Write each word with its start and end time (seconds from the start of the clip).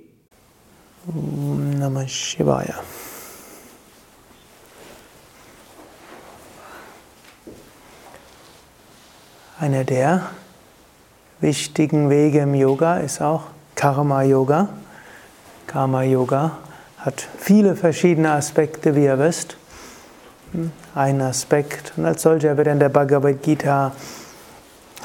Namah 1.78 2.08
Shivaya. 2.08 2.76
Einer 9.60 9.84
der 9.84 10.30
wichtigen 11.42 12.10
Wege 12.10 12.40
im 12.40 12.56
Yoga 12.56 13.00
ist 13.00 13.22
auch 13.22 13.48
Karma 13.76 14.24
Yoga. 14.24 14.70
Karma 15.68 16.04
Yoga 16.04 16.60
hat 17.00 17.28
viele 17.38 17.76
verschiedene 17.76 18.32
Aspekte, 18.32 18.96
wie 18.96 19.06
ihr 19.06 19.20
wisst. 19.20 19.58
Ein 20.96 21.22
Aspekt, 21.22 21.94
und 21.96 22.06
als 22.06 22.24
solcher 22.24 22.58
wird 22.58 22.68
in 22.68 22.80
der 22.80 22.90
Bhagavad 22.90 23.42
Gita 23.42 23.94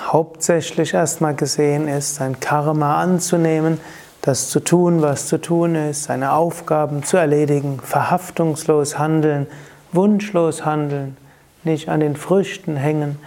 hauptsächlich 0.01 0.95
erstmal 0.95 1.35
gesehen, 1.35 1.87
ist 1.87 2.17
sein 2.17 2.41
Karma 2.41 3.01
anzunehmen, 3.01 3.79
das 4.23 4.49
zu 4.49 4.61
tun, 4.61 5.03
was 5.03 5.29
zu 5.29 5.39
tun 5.39 5.75
ist, 5.75 6.05
seine 6.05 6.33
Aufgaben 6.33 7.03
zu 7.05 7.17
erledigen, 7.17 7.79
verhaftungslos 7.81 8.99
handeln, 8.99 9.47
wunschlos 9.93 10.65
handeln, 10.65 11.17
nicht 11.63 11.89
an 11.89 12.01
den 12.01 12.17
Früchten 12.17 12.77
hängen, 12.77 13.19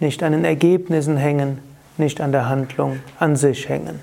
nicht 0.00 0.22
an 0.22 0.32
den 0.32 0.44
Ergebnissen 0.44 1.16
hängen, 1.16 1.58
nicht 1.96 2.20
an 2.20 2.30
der 2.30 2.48
Handlung 2.48 3.00
an 3.18 3.36
sich 3.36 3.68
hängen. 3.68 4.00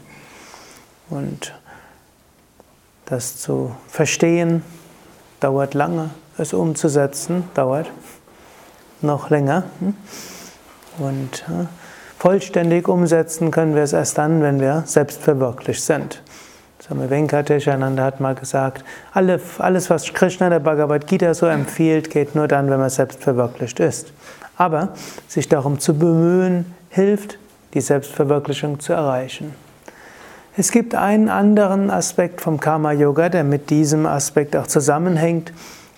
Und 1.10 1.54
das 3.12 3.38
zu 3.38 3.76
verstehen 3.90 4.64
dauert 5.42 5.74
lange, 5.74 6.12
es 6.38 6.54
umzusetzen 6.54 7.44
dauert 7.54 7.92
noch 9.02 9.30
länger. 9.30 9.64
Und 10.98 11.44
vollständig 12.18 12.88
umsetzen 12.88 13.52
können 13.52 13.76
wir 13.76 13.84
es 13.84 13.92
erst 13.92 14.18
dann, 14.18 14.42
wenn 14.42 14.62
wir 14.62 14.84
selbstverwirklicht 14.86 15.84
sind. 15.84 16.22
Swami 16.82 17.10
Venkateshananda 17.10 18.04
hat 18.04 18.22
mal 18.22 18.34
gesagt, 18.36 18.86
alles, 19.14 19.90
was 19.90 20.14
Krishna 20.14 20.50
der 20.50 20.60
Bhagavad 20.60 21.06
Gita 21.06 21.34
so 21.34 21.48
empfiehlt, 21.48 22.10
geht 22.10 22.34
nur 22.34 22.48
dann, 22.48 22.70
wenn 22.70 22.80
man 22.80 22.90
selbstverwirklicht 22.90 23.80
ist. 23.82 24.14
Aber 24.56 24.90
sich 25.28 25.50
darum 25.50 25.80
zu 25.80 25.94
bemühen, 25.94 26.74
hilft, 26.90 27.38
die 27.74 27.82
Selbstverwirklichung 27.82 28.80
zu 28.80 28.94
erreichen. 28.94 29.54
Es 30.58 30.72
gibt 30.72 30.96
einen 30.96 31.30
anderen 31.30 31.90
Aspekt 31.90 32.42
vom 32.42 32.60
Karma 32.60 32.92
Yoga, 32.92 33.30
der 33.30 33.46
mit 33.46 33.70
diesem 33.70 34.06
Aspekt 34.06 34.54
auch 34.58 34.68
zusammenhängt, 34.68 35.54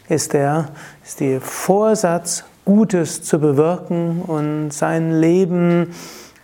ist 0.10 0.34
der 0.34 0.70
ist 1.04 1.20
der 1.22 1.42
Vorsatz, 1.42 2.44
Gutes 2.66 3.24
zu 3.24 3.40
bewirken 3.40 4.22
und 4.22 4.72
sein 4.72 5.20
Leben 5.20 5.94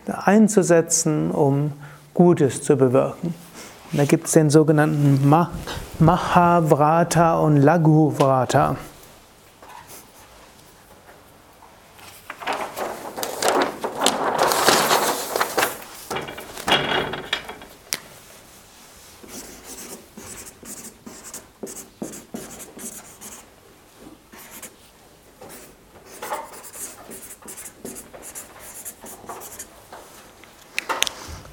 einzusetzen, 0.07 1.31
um 1.31 1.71
Gutes 2.13 2.61
zu 2.63 2.75
bewirken. 2.75 3.33
Und 3.91 3.97
da 3.99 4.05
gibt 4.05 4.25
es 4.25 4.33
den 4.33 4.49
sogenannten 4.49 5.21
Mahavrata 5.99 7.39
und 7.39 7.57
Laghuvrata. 7.57 8.75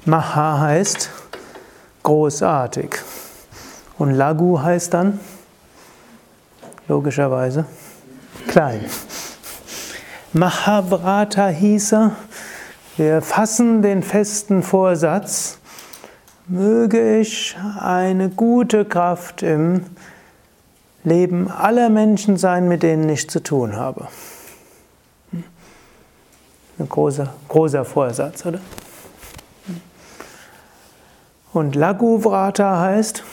Maha 0.07 0.61
heißt 0.61 1.09
großartig. 2.03 2.95
Und 3.97 4.13
Lagu 4.13 4.57
heißt 4.57 4.93
dann 4.93 5.19
logischerweise 6.87 7.65
klein. 8.47 8.85
Mahavrata 10.31 11.49
hieße, 11.49 12.11
wir 12.95 13.21
fassen 13.21 13.81
den 13.81 14.01
festen 14.01 14.63
Vorsatz, 14.63 15.57
möge 16.47 17.19
ich 17.19 17.57
eine 17.77 18.29
gute 18.29 18.85
Kraft 18.85 19.43
im 19.43 19.87
Leben 21.03 21.51
aller 21.51 21.89
Menschen 21.89 22.37
sein, 22.37 22.69
mit 22.69 22.81
denen 22.81 23.09
ich 23.09 23.29
zu 23.29 23.43
tun 23.43 23.75
habe. 23.75 24.07
Ein 26.79 26.87
großer, 26.87 27.33
großer 27.49 27.83
Vorsatz, 27.83 28.45
oder? 28.45 28.59
Und 31.57 31.75
Laguvrata 31.75 32.79
heißt, 32.81 33.23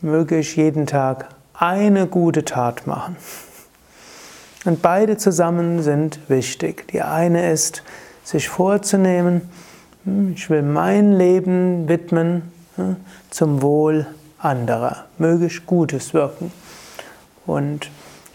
möge 0.00 0.38
ich 0.38 0.54
jeden 0.54 0.86
Tag 0.86 1.26
eine 1.54 2.06
gute 2.06 2.44
Tat 2.44 2.86
machen. 2.86 3.16
Und 4.64 4.82
beide 4.82 5.16
zusammen 5.16 5.82
sind 5.82 6.20
wichtig. 6.28 6.86
Die 6.86 7.02
eine 7.02 7.50
ist, 7.50 7.82
sich 8.22 8.48
vorzunehmen, 8.48 9.50
hm, 10.04 10.34
ich 10.36 10.48
will 10.50 10.62
mein 10.62 11.14
Leben 11.14 11.88
widmen 11.88 12.52
hm, 12.76 12.94
zum 13.30 13.62
Wohl 13.62 14.06
anderer. 14.38 15.06
Möge 15.18 15.46
ich 15.46 15.66
Gutes 15.66 16.14
wirken. 16.14 16.52
Und 17.44 17.90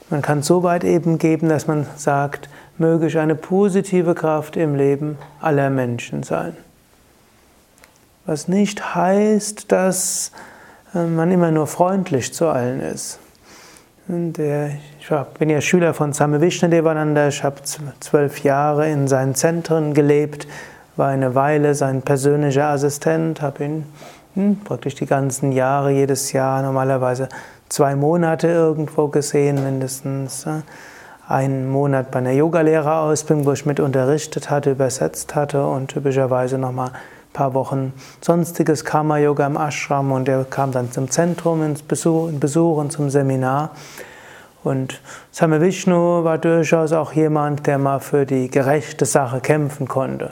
man 0.09 0.21
kann 0.21 0.43
so 0.43 0.63
weit 0.63 0.83
eben 0.83 1.17
geben, 1.17 1.47
dass 1.47 1.67
man 1.67 1.87
sagt, 1.95 2.49
möge 2.81 3.07
ich 3.07 3.17
eine 3.17 3.35
positive 3.35 4.13
Kraft 4.15 4.57
im 4.57 4.75
Leben 4.75 5.17
aller 5.39 5.69
Menschen 5.69 6.23
sein. 6.23 6.57
Was 8.25 8.49
nicht 8.49 8.95
heißt, 8.95 9.71
dass 9.71 10.31
äh, 10.93 11.05
man 11.05 11.31
immer 11.31 11.51
nur 11.51 11.67
freundlich 11.67 12.33
zu 12.33 12.47
allen 12.47 12.81
ist. 12.81 13.19
Der, 14.07 14.71
ich 14.99 15.07
bin 15.39 15.49
ja 15.49 15.61
Schüler 15.61 15.93
von 15.93 16.11
Same 16.11 16.41
Vishnadevananda, 16.41 17.29
ich 17.29 17.43
habe 17.43 17.61
zwölf 17.99 18.43
Jahre 18.43 18.89
in 18.89 19.07
seinen 19.07 19.35
Zentren 19.35 19.93
gelebt, 19.93 20.47
war 20.97 21.09
eine 21.09 21.33
Weile 21.33 21.75
sein 21.75 22.01
persönlicher 22.01 22.67
Assistent, 22.67 23.41
habe 23.41 23.63
ihn 23.63 23.85
hm, 24.33 24.59
praktisch 24.65 24.95
die 24.95 25.05
ganzen 25.05 25.53
Jahre, 25.53 25.91
jedes 25.91 26.33
Jahr 26.33 26.61
normalerweise 26.61 27.29
zwei 27.69 27.95
Monate 27.95 28.47
irgendwo 28.47 29.07
gesehen, 29.07 29.63
mindestens 29.63 30.45
einen 31.31 31.69
Monat 31.69 32.11
bei 32.11 32.19
einer 32.19 32.31
Yogalehrerausbildung, 32.31 33.45
wo 33.45 33.53
ich 33.53 33.65
mit 33.65 33.79
unterrichtet 33.79 34.49
hatte, 34.49 34.71
übersetzt 34.71 35.35
hatte 35.35 35.65
und 35.65 35.87
typischerweise 35.87 36.57
nochmal 36.57 36.89
ein 36.89 37.33
paar 37.33 37.53
Wochen 37.53 37.93
sonstiges 38.19 38.85
Karma-Yoga 38.85 39.47
im 39.47 39.57
Ashram 39.57 40.11
und 40.11 40.27
er 40.27 40.43
kam 40.43 40.71
dann 40.71 40.91
zum 40.91 41.09
Zentrum 41.09 41.63
ins 41.63 41.81
Besuch, 41.81 42.29
in 42.29 42.39
Besuch 42.39 42.77
und 42.77 42.91
zum 42.91 43.09
Seminar. 43.09 43.71
Und 44.63 45.01
Same 45.31 45.59
Vishnu 45.59 46.23
war 46.23 46.37
durchaus 46.37 46.93
auch 46.93 47.13
jemand, 47.13 47.65
der 47.65 47.77
mal 47.77 47.99
für 47.99 48.25
die 48.25 48.49
gerechte 48.49 49.05
Sache 49.05 49.39
kämpfen 49.39 49.87
konnte. 49.87 50.31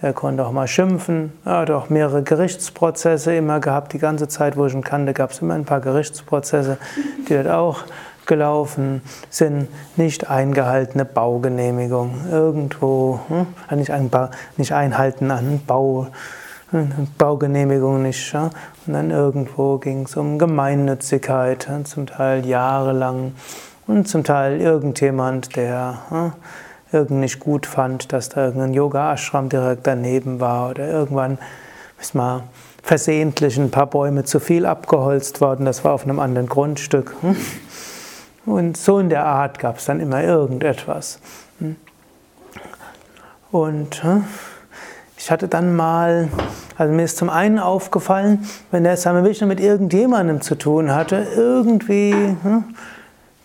Er 0.00 0.12
konnte 0.12 0.44
auch 0.44 0.52
mal 0.52 0.68
schimpfen. 0.68 1.32
Er 1.44 1.58
hat 1.60 1.70
auch 1.70 1.88
mehrere 1.88 2.22
Gerichtsprozesse 2.22 3.34
immer 3.34 3.58
gehabt. 3.58 3.94
Die 3.94 3.98
ganze 3.98 4.28
Zeit, 4.28 4.56
wo 4.56 4.66
ich 4.66 4.74
ihn 4.74 4.84
kannte, 4.84 5.14
gab 5.14 5.30
es 5.30 5.38
immer 5.38 5.54
ein 5.54 5.64
paar 5.64 5.80
Gerichtsprozesse. 5.80 6.76
Die 7.28 7.38
hat 7.38 7.46
auch 7.46 7.84
gelaufen 8.26 9.02
sind, 9.30 9.68
nicht 9.96 10.30
eingehaltene 10.30 11.04
Baugenehmigung, 11.04 12.14
irgendwo, 12.30 13.20
hm, 13.28 13.46
nicht, 13.76 13.90
ein 13.90 14.10
nicht 14.56 14.72
einhalten 14.72 15.30
an 15.30 15.60
Bau, 15.66 16.08
hm, 16.70 17.08
Baugenehmigung 17.18 18.02
nicht. 18.02 18.32
Ja? 18.32 18.50
Und 18.86 18.92
dann 18.92 19.10
irgendwo 19.10 19.78
ging 19.78 20.02
es 20.02 20.16
um 20.16 20.38
Gemeinnützigkeit, 20.38 21.68
zum 21.84 22.06
Teil 22.06 22.46
jahrelang 22.46 23.32
und 23.86 24.08
zum 24.08 24.24
Teil 24.24 24.60
irgendjemand, 24.60 25.56
der 25.56 25.98
hm, 26.08 26.32
irgend 26.92 27.20
nicht 27.20 27.40
gut 27.40 27.66
fand, 27.66 28.12
dass 28.12 28.28
da 28.28 28.46
irgendein 28.46 28.72
Yoga-Ashram 28.72 29.48
direkt 29.48 29.86
daneben 29.86 30.40
war 30.40 30.70
oder 30.70 30.88
irgendwann 30.88 31.38
ist 32.00 32.14
mal 32.14 32.44
versehentlich 32.82 33.56
ein 33.56 33.70
paar 33.70 33.86
Bäume 33.86 34.24
zu 34.24 34.40
viel 34.40 34.66
abgeholzt 34.66 35.40
worden, 35.40 35.64
das 35.64 35.84
war 35.84 35.92
auf 35.92 36.04
einem 36.04 36.20
anderen 36.20 36.48
Grundstück. 36.48 37.14
Hm? 37.22 37.36
Und 38.46 38.76
so 38.76 38.98
in 38.98 39.08
der 39.08 39.24
Art 39.24 39.58
gab 39.58 39.78
es 39.78 39.86
dann 39.86 40.00
immer 40.00 40.22
irgendetwas. 40.22 41.18
Und 43.54 44.02
hm, 44.02 44.24
ich 45.16 45.30
hatte 45.30 45.46
dann 45.46 45.76
mal, 45.76 46.28
also 46.76 46.92
mir 46.92 47.04
ist 47.04 47.16
zum 47.16 47.30
einen 47.30 47.60
aufgefallen, 47.60 48.44
wenn 48.72 48.82
der 48.82 48.96
Same 48.96 49.24
Vishnu 49.24 49.46
mit 49.46 49.60
irgendjemandem 49.60 50.40
zu 50.40 50.56
tun 50.56 50.92
hatte, 50.92 51.24
irgendwie 51.36 52.12
hm, 52.12 52.64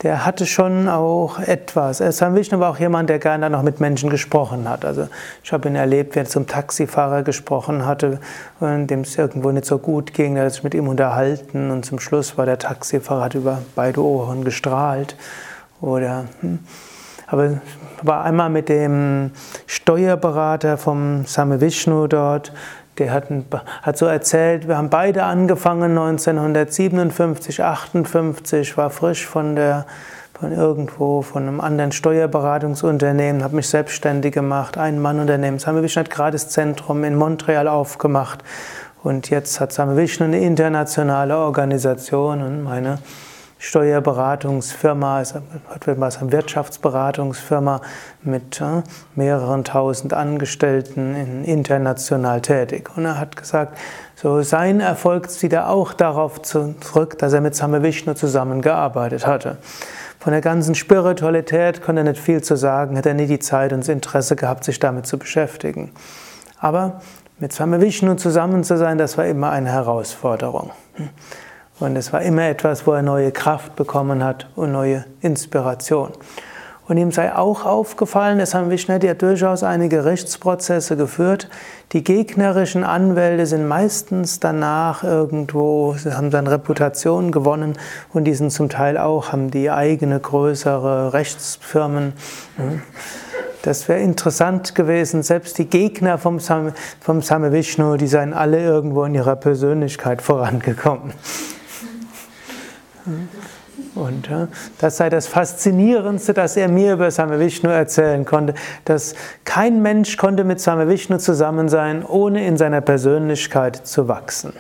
der 0.04 0.26
hatte 0.26 0.46
schon 0.46 0.88
auch 0.88 1.40
etwas. 1.40 1.98
Swami 1.98 2.40
Vishnu 2.40 2.60
war 2.60 2.72
auch 2.72 2.80
jemand, 2.80 3.10
der 3.10 3.20
gerne 3.20 3.50
noch 3.50 3.64
mit 3.64 3.82
Menschen 3.82 4.10
gesprochen 4.10 4.70
hat. 4.70 4.86
Also 4.86 5.10
ich 5.44 5.52
habe 5.52 5.68
ihn 5.68 5.76
erlebt, 5.76 6.16
wie 6.16 6.20
er 6.20 6.26
zum 6.26 6.48
Taxifahrer 6.48 7.24
gesprochen 7.24 7.86
hatte, 7.86 8.20
dem 8.62 9.02
es 9.02 9.18
irgendwo 9.18 9.52
nicht 9.52 9.66
so 9.66 9.78
gut 9.78 10.14
ging. 10.14 10.38
Er 10.38 10.46
hat 10.46 10.54
sich 10.54 10.64
mit 10.64 10.74
ihm 10.74 10.88
unterhalten 10.88 11.70
und 11.70 11.86
zum 11.86 12.00
Schluss 12.00 12.38
war 12.38 12.46
der 12.46 12.60
Taxifahrer 12.60 13.26
hat 13.26 13.36
über 13.36 13.62
beide 13.76 14.02
Ohren 14.02 14.46
gestrahlt. 14.46 15.18
Oder, 15.82 16.26
hm. 16.40 16.60
aber 17.28 17.60
war 18.02 18.24
einmal 18.24 18.50
mit 18.50 18.70
dem 18.70 19.32
Steuerberater 19.68 20.78
vom 20.78 21.26
Same 21.26 21.60
Vishnu 21.60 22.08
dort 22.08 22.54
der 23.00 23.12
hat, 23.12 23.26
hat, 23.82 23.98
so 23.98 24.06
erzählt, 24.06 24.68
wir 24.68 24.78
haben 24.78 24.90
beide 24.90 25.24
angefangen 25.24 25.98
1957, 25.98 27.64
58, 27.64 28.78
war 28.78 28.90
frisch 28.90 29.26
von 29.26 29.56
der 29.56 29.86
von 30.40 30.54
irgendwo, 30.54 31.22
von 31.22 31.44
einem 31.44 31.60
anderen 31.60 31.92
Steuerberatungsunternehmen, 31.92 33.44
habe 33.44 33.58
mich 33.58 33.68
selbstständig 33.68 34.34
gemacht, 34.34 34.78
ein 34.78 35.02
Mannunternehmen. 35.02 35.60
Same 35.60 35.84
Vishnu 35.84 36.00
hat 36.00 36.10
gerade 36.10 36.32
das 36.32 36.48
Zentrum 36.48 37.04
in 37.04 37.16
Montreal 37.16 37.68
aufgemacht 37.68 38.42
und 39.04 39.30
jetzt 39.30 39.60
hat 39.60 39.74
Same 39.74 39.98
Vishnu 39.98 40.26
eine 40.26 40.40
internationale 40.40 41.38
Organisation 41.38 42.42
und 42.42 42.64
meine 42.64 43.00
Steuerberatungsfirma, 43.62 45.18
eine 45.20 46.32
Wirtschaftsberatungsfirma 46.32 47.82
mit 48.24 48.62
äh, 48.62 48.84
mehreren 49.16 49.66
tausend 49.66 50.14
Angestellten 50.14 51.44
international 51.44 52.42
tätig. 52.42 52.90
Und 52.96 53.04
er 53.04 53.20
hat 53.20 53.36
gesagt, 53.36 53.78
so 54.16 54.42
sein 54.42 54.80
Erfolg 54.80 55.30
zieht 55.30 55.54
er 55.54 55.70
auch 55.70 55.94
darauf 55.94 56.42
zurück, 56.42 57.18
dass 57.20 57.34
er 57.34 57.42
mit 57.42 57.54
Same 57.54 57.84
Vishnu 57.84 58.14
zusammengearbeitet 58.14 59.28
hatte. 59.28 59.58
Von 60.20 60.32
der 60.32 60.42
ganzen 60.42 60.74
Spiritualität 60.76 61.82
konnte 61.82 62.02
er 62.02 62.06
nicht 62.06 62.20
viel 62.20 62.42
zu 62.42 62.56
sagen, 62.56 62.96
hätte 62.96 63.10
er 63.10 63.16
nie 63.16 63.28
die 63.28 63.40
Zeit 63.40 63.74
und 63.74 63.82
das 63.82 63.90
Interesse 63.90 64.36
gehabt, 64.36 64.64
sich 64.64 64.80
damit 64.80 65.06
zu 65.06 65.18
beschäftigen. 65.18 65.92
Aber 66.60 67.02
mit 67.40 67.54
Same 67.54 67.82
Vishnu 67.82 68.16
zusammen 68.16 68.64
zu 68.64 68.78
sein, 68.78 68.98
das 68.98 69.18
war 69.18 69.26
immer 69.26 69.50
eine 69.52 69.70
Herausforderung. 69.70 70.72
Und 71.80 71.96
es 71.96 72.12
war 72.12 72.22
immer 72.22 72.44
etwas, 72.44 72.86
wo 72.86 72.94
er 72.94 73.02
neue 73.02 73.32
Kraft 73.32 73.76
bekommen 73.76 74.24
hat 74.24 74.48
und 74.56 74.72
neue 74.72 75.06
Inspiration. 75.22 76.12
Und 76.90 76.98
ihm 76.98 77.12
sei 77.12 77.36
auch 77.36 77.66
aufgefallen, 77.66 78.40
es 78.40 78.56
haben 78.56 78.72
Vishnu 78.72 78.98
ja 78.98 79.14
durchaus 79.14 79.62
einige 79.62 80.06
Rechtsprozesse 80.06 80.98
geführt. 80.98 81.48
Die 81.92 82.04
gegnerischen 82.04 82.84
Anwälte 82.84 83.46
sind 83.46 83.68
meistens 83.68 84.40
danach 84.40 85.04
irgendwo, 85.04 85.94
sie 85.94 86.18
haben 86.18 86.32
dann 86.32 86.48
Reputation 86.48 87.32
gewonnen 87.32 87.78
und 88.12 88.24
die 88.24 88.34
sind 88.34 88.52
zum 88.52 88.70
Teil 88.70 88.98
auch, 88.98 89.32
haben 89.32 89.52
die 89.52 89.70
eigene 89.70 90.20
größere 90.20 91.14
Rechtsfirmen. 91.14 92.14
Das 93.62 93.88
wäre 93.88 94.00
interessant 94.00 94.74
gewesen, 94.74 95.22
selbst 95.22 95.60
die 95.60 95.66
Gegner 95.66 96.18
vom 96.18 96.40
Same, 96.40 96.74
vom 97.02 97.22
Same 97.22 97.52
Vishnu, 97.52 97.98
die 97.98 98.08
seien 98.08 98.34
alle 98.34 98.64
irgendwo 98.64 99.04
in 99.04 99.14
ihrer 99.14 99.36
Persönlichkeit 99.36 100.24
vorangekommen. 100.24 101.14
Und 103.96 104.30
das 104.80 104.98
sei 104.98 105.10
das 105.10 105.28
Faszinierendste, 105.28 106.34
das 106.34 106.58
er 106.58 106.68
mir 106.68 106.94
über 106.94 107.12
Same 107.12 107.40
Vishnu 107.40 107.70
erzählen 107.70 108.26
konnte, 108.26 108.54
dass 108.86 109.16
kein 109.46 109.82
Mensch 109.82 110.18
konnte 110.18 110.44
mit 110.44 110.60
Same 110.60 110.88
Vishnu 110.88 111.18
zusammen 111.18 111.70
sein, 111.70 112.06
ohne 112.06 112.46
in 112.46 112.58
seiner 112.58 112.82
Persönlichkeit 112.82 113.88
zu 113.88 114.08
wachsen. 114.08 114.54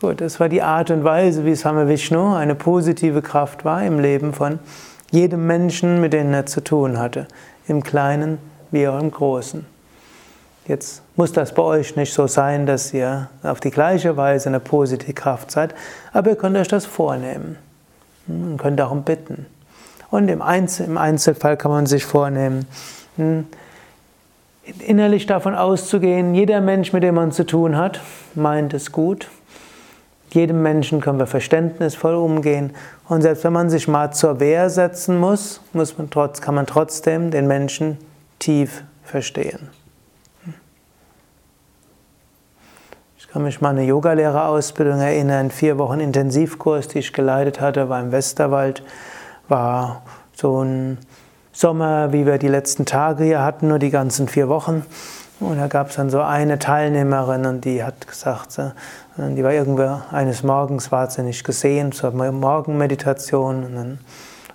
Gut, 0.00 0.20
das 0.20 0.40
war 0.40 0.48
die 0.48 0.62
Art 0.62 0.90
und 0.90 1.04
Weise, 1.04 1.44
wie 1.44 1.54
Same 1.54 1.86
Vishnu 1.88 2.34
eine 2.34 2.54
positive 2.54 3.22
Kraft 3.22 3.64
war 3.64 3.84
im 3.84 4.00
Leben 4.00 4.32
von 4.32 4.58
jedem 5.10 5.46
Menschen, 5.46 6.00
mit 6.00 6.12
dem 6.12 6.32
er 6.32 6.46
zu 6.46 6.62
tun 6.62 6.98
hatte, 6.98 7.28
im 7.68 7.82
Kleinen 7.84 8.38
wie 8.70 8.88
auch 8.88 8.98
im 8.98 9.10
Großen. 9.10 9.71
Jetzt 10.66 11.02
muss 11.16 11.32
das 11.32 11.54
bei 11.54 11.62
euch 11.62 11.96
nicht 11.96 12.14
so 12.14 12.28
sein, 12.28 12.66
dass 12.66 12.94
ihr 12.94 13.28
auf 13.42 13.58
die 13.58 13.70
gleiche 13.70 14.16
Weise 14.16 14.48
eine 14.48 14.60
positive 14.60 15.12
Kraft 15.12 15.50
seid, 15.50 15.74
aber 16.12 16.30
ihr 16.30 16.36
könnt 16.36 16.56
euch 16.56 16.68
das 16.68 16.86
vornehmen 16.86 17.56
und 18.28 18.58
könnt 18.58 18.78
darum 18.78 19.02
bitten. 19.02 19.46
Und 20.10 20.28
im, 20.28 20.40
Einzelfall 20.42 21.56
kann 21.56 21.70
man 21.70 21.86
sich 21.86 22.04
vornehmen, 22.04 22.66
hm, 23.16 23.46
innerlich 24.86 25.26
davon 25.26 25.54
auszugehen, 25.54 26.34
jeder 26.34 26.60
Mensch, 26.60 26.92
mit 26.92 27.02
dem 27.02 27.16
man 27.16 27.32
zu 27.32 27.44
tun 27.44 27.76
hat, 27.76 28.00
meint 28.34 28.74
es 28.74 28.92
gut. 28.92 29.28
Jedem 30.30 30.62
Menschen 30.62 31.00
können 31.00 31.18
wir 31.18 31.26
verständnisvoll 31.26 32.14
umgehen. 32.14 32.70
Und 33.08 33.22
selbst 33.22 33.42
wenn 33.44 33.52
man 33.52 33.68
sich 33.68 33.88
mal 33.88 34.12
zur 34.12 34.38
Wehr 34.38 34.70
setzen 34.70 35.18
muss, 35.18 35.60
muss 35.72 35.98
man 35.98 36.08
trotz, 36.08 36.40
kann 36.40 36.54
man 36.54 36.66
trotzdem 36.66 37.30
den 37.30 37.46
Menschen 37.46 37.98
tief 38.38 38.84
verstehen. 39.04 39.70
Kann 43.32 43.44
mich 43.44 43.62
an 43.62 43.78
eine 43.78 43.84
Yogalehrerausbildung 43.84 45.00
erinnern, 45.00 45.50
vier 45.50 45.78
Wochen 45.78 46.00
Intensivkurs, 46.00 46.88
die 46.88 46.98
ich 46.98 47.14
geleitet 47.14 47.62
hatte, 47.62 47.88
war 47.88 47.98
im 47.98 48.12
Westerwald, 48.12 48.82
war 49.48 50.02
so 50.34 50.62
ein 50.62 50.98
Sommer, 51.50 52.12
wie 52.12 52.26
wir 52.26 52.36
die 52.36 52.48
letzten 52.48 52.84
Tage 52.84 53.24
hier 53.24 53.42
hatten, 53.42 53.68
nur 53.68 53.78
die 53.78 53.88
ganzen 53.88 54.28
vier 54.28 54.50
Wochen. 54.50 54.84
Und 55.40 55.56
da 55.56 55.66
gab 55.66 55.88
es 55.88 55.96
dann 55.96 56.10
so 56.10 56.20
eine 56.20 56.58
Teilnehmerin 56.58 57.46
und 57.46 57.64
die 57.64 57.82
hat 57.82 58.06
gesagt, 58.06 58.60
die 59.16 59.42
war 59.42 59.52
irgendwo 59.52 60.02
eines 60.14 60.42
Morgens, 60.42 60.92
war 60.92 61.10
sie 61.10 61.22
nicht 61.22 61.42
gesehen, 61.42 61.92
zur 61.92 62.10
Morgenmeditation 62.10 63.64
und 63.64 63.74
dann 63.74 63.98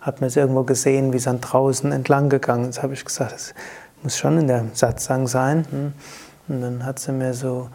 hat 0.01 0.21
man 0.21 0.27
es 0.27 0.35
irgendwo 0.35 0.61
gesehen, 0.63 1.13
wie 1.13 1.17
es 1.17 1.23
dann 1.23 1.41
draußen 1.41 1.91
entlang 1.91 2.29
gegangen 2.29 2.69
ist. 2.69 2.83
habe 2.83 2.93
ich 2.93 3.03
gesagt, 3.03 3.33
das 3.33 3.55
muss 4.03 4.17
schon 4.17 4.37
in 4.37 4.47
der 4.47 4.65
Satzang 4.73 5.25
sein. 5.25 5.65
Hm. 5.71 5.93
Und 6.47 6.61
dann 6.61 6.85
hat 6.85 6.99
sie 6.99 7.11
mir 7.11 7.33
so 7.33 7.67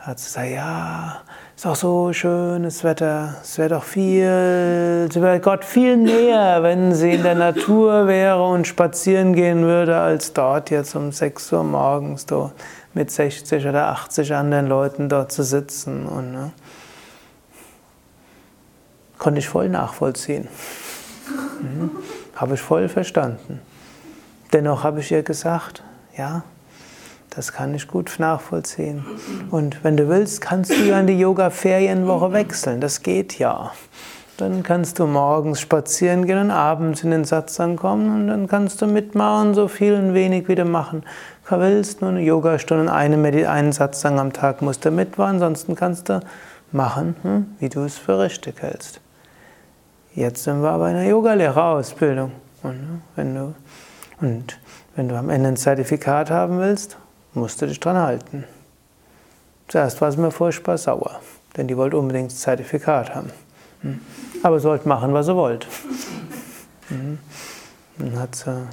hat 0.00 0.18
sie 0.18 0.26
gesagt, 0.26 0.50
ja, 0.50 1.20
ist 1.54 1.66
auch 1.66 1.76
so 1.76 2.12
schönes 2.12 2.82
Wetter, 2.84 3.36
es 3.42 3.58
wäre 3.58 3.68
doch 3.70 3.84
viel, 3.84 5.08
sie 5.12 5.20
wäre 5.20 5.40
Gott 5.40 5.64
viel 5.64 5.96
näher, 5.96 6.62
wenn 6.62 6.94
sie 6.94 7.12
in 7.12 7.22
der 7.22 7.34
Natur 7.34 8.06
wäre 8.06 8.42
und 8.42 8.66
spazieren 8.66 9.34
gehen 9.34 9.62
würde, 9.62 9.98
als 9.98 10.32
dort 10.32 10.70
jetzt 10.70 10.96
um 10.96 11.12
6 11.12 11.52
Uhr 11.52 11.64
morgens 11.64 12.24
so 12.28 12.50
mit 12.94 13.10
60 13.10 13.66
oder 13.66 13.88
80 13.88 14.34
anderen 14.34 14.66
Leuten 14.66 15.08
dort 15.08 15.32
zu 15.32 15.42
sitzen. 15.42 16.06
Und, 16.06 16.32
ne, 16.32 16.52
konnte 19.18 19.38
ich 19.38 19.48
voll 19.48 19.68
nachvollziehen. 19.68 20.48
Mhm. 21.60 21.90
Habe 22.34 22.54
ich 22.54 22.60
voll 22.60 22.88
verstanden. 22.88 23.60
Dennoch 24.52 24.82
habe 24.82 25.00
ich 25.00 25.12
ihr 25.12 25.22
gesagt, 25.22 25.84
ja, 26.16 26.42
das 27.30 27.52
kann 27.52 27.74
ich 27.74 27.86
gut 27.86 28.16
nachvollziehen. 28.18 29.04
Und 29.50 29.82
wenn 29.84 29.96
du 29.96 30.08
willst, 30.08 30.40
kannst 30.40 30.72
du 30.72 30.82
ja 30.82 30.98
in 30.98 31.06
die 31.06 31.18
Yoga-Ferienwoche 31.18 32.32
wechseln. 32.32 32.80
Das 32.80 33.02
geht 33.02 33.38
ja. 33.38 33.72
Dann 34.36 34.62
kannst 34.62 34.98
du 34.98 35.06
morgens 35.06 35.60
spazieren 35.60 36.26
gehen 36.26 36.38
und 36.38 36.50
abends 36.50 37.04
in 37.04 37.10
den 37.10 37.24
Satz 37.24 37.60
ankommen 37.60 38.14
und 38.14 38.26
dann 38.28 38.46
kannst 38.46 38.80
du 38.80 38.86
mitmachen, 38.86 39.54
so 39.54 39.68
viel 39.68 39.94
und 39.94 40.14
wenig 40.14 40.48
wie 40.48 40.54
du 40.54 40.64
machen 40.64 41.04
willst. 41.50 42.00
Nur 42.00 42.10
eine 42.10 42.22
Yogastunde, 42.22 42.92
eine, 42.92 43.48
einen 43.48 43.72
Satzang 43.72 44.18
am 44.18 44.32
Tag 44.32 44.62
musst 44.62 44.84
du 44.84 44.90
mitmachen, 44.90 45.34
ansonsten 45.34 45.74
kannst 45.74 46.08
du 46.08 46.20
machen, 46.72 47.16
hm, 47.22 47.46
wie 47.58 47.68
du 47.68 47.80
es 47.80 47.98
für 47.98 48.18
richtig 48.18 48.62
hältst. 48.62 49.00
Jetzt 50.14 50.44
sind 50.44 50.62
wir 50.62 50.70
aber 50.70 50.90
in 50.90 50.96
einer 50.96 51.08
Yogalehrerausbildung. 51.08 52.32
Und 52.62 53.02
ne, 53.16 53.54
du, 54.20 54.26
und 54.26 54.58
wenn 54.96 55.08
du 55.08 55.16
am 55.16 55.30
Ende 55.30 55.50
ein 55.50 55.56
Zertifikat 55.56 56.30
haben 56.30 56.58
willst, 56.58 56.96
musste 57.34 57.66
dich 57.66 57.80
dran 57.80 57.96
halten. 57.96 58.44
Zuerst 59.68 60.00
war 60.00 60.10
sie 60.10 60.18
mir 60.18 60.30
furchtbar 60.30 60.78
sauer, 60.78 61.20
denn 61.56 61.68
die 61.68 61.76
wollte 61.76 61.96
unbedingt 61.96 62.32
das 62.32 62.40
Zertifikat 62.40 63.14
haben. 63.14 63.30
Hm. 63.82 64.00
Aber 64.42 64.58
sie 64.58 64.68
wollte 64.68 64.88
machen, 64.88 65.12
was 65.14 65.26
sie 65.26 65.36
wollte. 65.36 65.68
Hm. 66.88 67.18
Dann 67.98 68.18
hat 68.18 68.34
sie. 68.34 68.66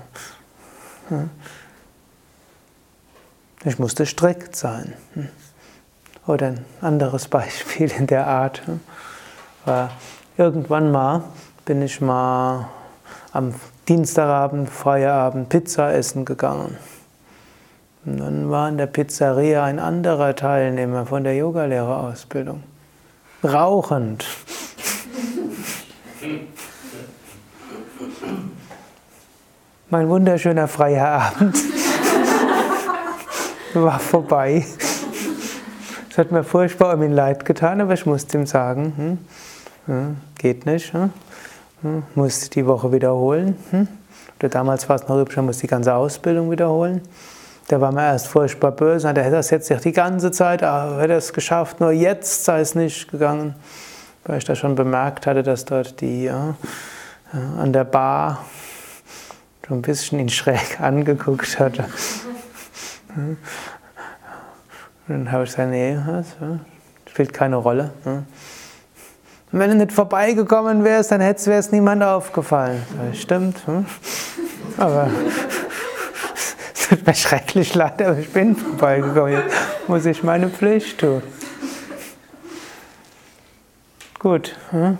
Hm. 1.09 1.29
Ich 3.63 3.79
musste 3.79 4.05
strikt 4.05 4.55
sein. 4.55 4.93
Oder 6.25 6.47
ein 6.47 6.65
anderes 6.81 7.27
Beispiel 7.27 7.91
in 7.91 8.07
der 8.07 8.27
Art 8.27 8.61
war, 9.65 9.91
irgendwann 10.37 10.91
mal 10.91 11.23
bin 11.65 11.81
ich 11.81 11.99
mal 12.01 12.69
am 13.33 13.53
Dienstagabend, 13.87 14.69
Feierabend 14.69 15.49
Pizza 15.49 15.93
essen 15.93 16.25
gegangen. 16.25 16.77
Und 18.07 18.21
dann 18.21 18.49
war 18.49 18.69
in 18.69 18.77
der 18.77 18.85
Pizzeria 18.85 19.65
ein 19.65 19.79
anderer 19.79 20.33
Teilnehmer 20.33 21.05
von 21.05 21.25
der 21.25 21.35
Yogalehrerausbildung. 21.35 22.63
Rauchend. 23.43 24.25
Mein 29.89 30.07
wunderschöner 30.07 30.69
freier 30.69 31.05
Abend 31.05 31.57
war 33.73 33.99
vorbei. 33.99 34.65
Es 36.09 36.17
hat 36.17 36.31
mir 36.31 36.45
furchtbar 36.45 36.93
um 36.93 37.03
ihn 37.03 37.11
leid 37.11 37.43
getan, 37.43 37.81
aber 37.81 37.93
ich 37.93 38.05
musste 38.05 38.37
ihm 38.37 38.45
sagen, 38.45 39.19
hm, 39.85 40.15
geht 40.37 40.65
nicht. 40.65 40.93
Hm? 40.93 41.09
Hm, 41.81 42.03
muss 42.15 42.49
die 42.51 42.65
Woche 42.65 42.93
wiederholen. 42.93 43.57
Hm? 43.71 43.89
Damals 44.39 44.87
war 44.87 44.95
es 44.95 45.09
noch 45.09 45.35
man 45.35 45.45
muss 45.45 45.57
die 45.57 45.67
ganze 45.67 45.93
Ausbildung 45.93 46.49
wiederholen. 46.49 47.01
Da 47.67 47.81
war 47.81 47.91
mir 47.91 48.03
erst 48.03 48.27
furchtbar 48.27 48.71
böse, 48.71 49.13
der 49.13 49.25
hätte 49.25 49.35
das 49.35 49.49
jetzt 49.49 49.69
die 49.83 49.91
ganze 49.91 50.31
Zeit, 50.31 50.63
aber 50.63 51.01
hätte 51.01 51.13
es 51.13 51.33
geschafft, 51.33 51.81
nur 51.81 51.91
jetzt 51.91 52.45
sei 52.45 52.61
es 52.61 52.75
nicht 52.75 53.11
gegangen. 53.11 53.55
Weil 54.23 54.37
ich 54.37 54.45
da 54.45 54.55
schon 54.55 54.75
bemerkt 54.75 55.27
hatte, 55.27 55.43
dass 55.43 55.65
dort 55.65 55.99
die 55.99 56.23
ja, 56.25 56.55
äh, 57.33 57.61
an 57.61 57.73
der 57.73 57.83
Bar 57.83 58.45
schon 59.67 59.79
ein 59.79 59.81
bisschen 59.81 60.19
ihn 60.19 60.29
schräg 60.29 60.79
angeguckt 60.79 61.59
hatte. 61.59 61.85
Und 63.15 63.37
dann 65.07 65.31
habe 65.31 65.43
ich 65.43 65.49
gesagt, 65.51 65.69
nee, 65.69 65.97
das 66.05 66.35
spielt 67.09 67.33
keine 67.33 67.57
Rolle. 67.57 67.91
Und 68.05 68.25
wenn 69.51 69.69
du 69.71 69.75
nicht 69.77 69.91
vorbeigekommen 69.91 70.83
wärst, 70.83 71.11
dann 71.11 71.19
wäre 71.19 71.35
es 71.35 71.71
niemand 71.71 72.03
aufgefallen. 72.03 72.81
Stimmt. 73.13 73.65
Hm? 73.65 73.85
Aber 74.77 75.09
es 76.89 76.97
tut 76.97 77.05
mir 77.05 77.15
schrecklich 77.15 77.75
leid, 77.75 78.01
aber 78.01 78.17
ich 78.17 78.29
bin 78.29 78.55
vorbeigekommen. 78.55 79.33
Jetzt 79.33 79.89
muss 79.89 80.05
ich 80.05 80.23
meine 80.23 80.47
Pflicht 80.47 80.99
tun. 80.99 81.21
Gut. 84.19 84.55
Hm? 84.71 84.97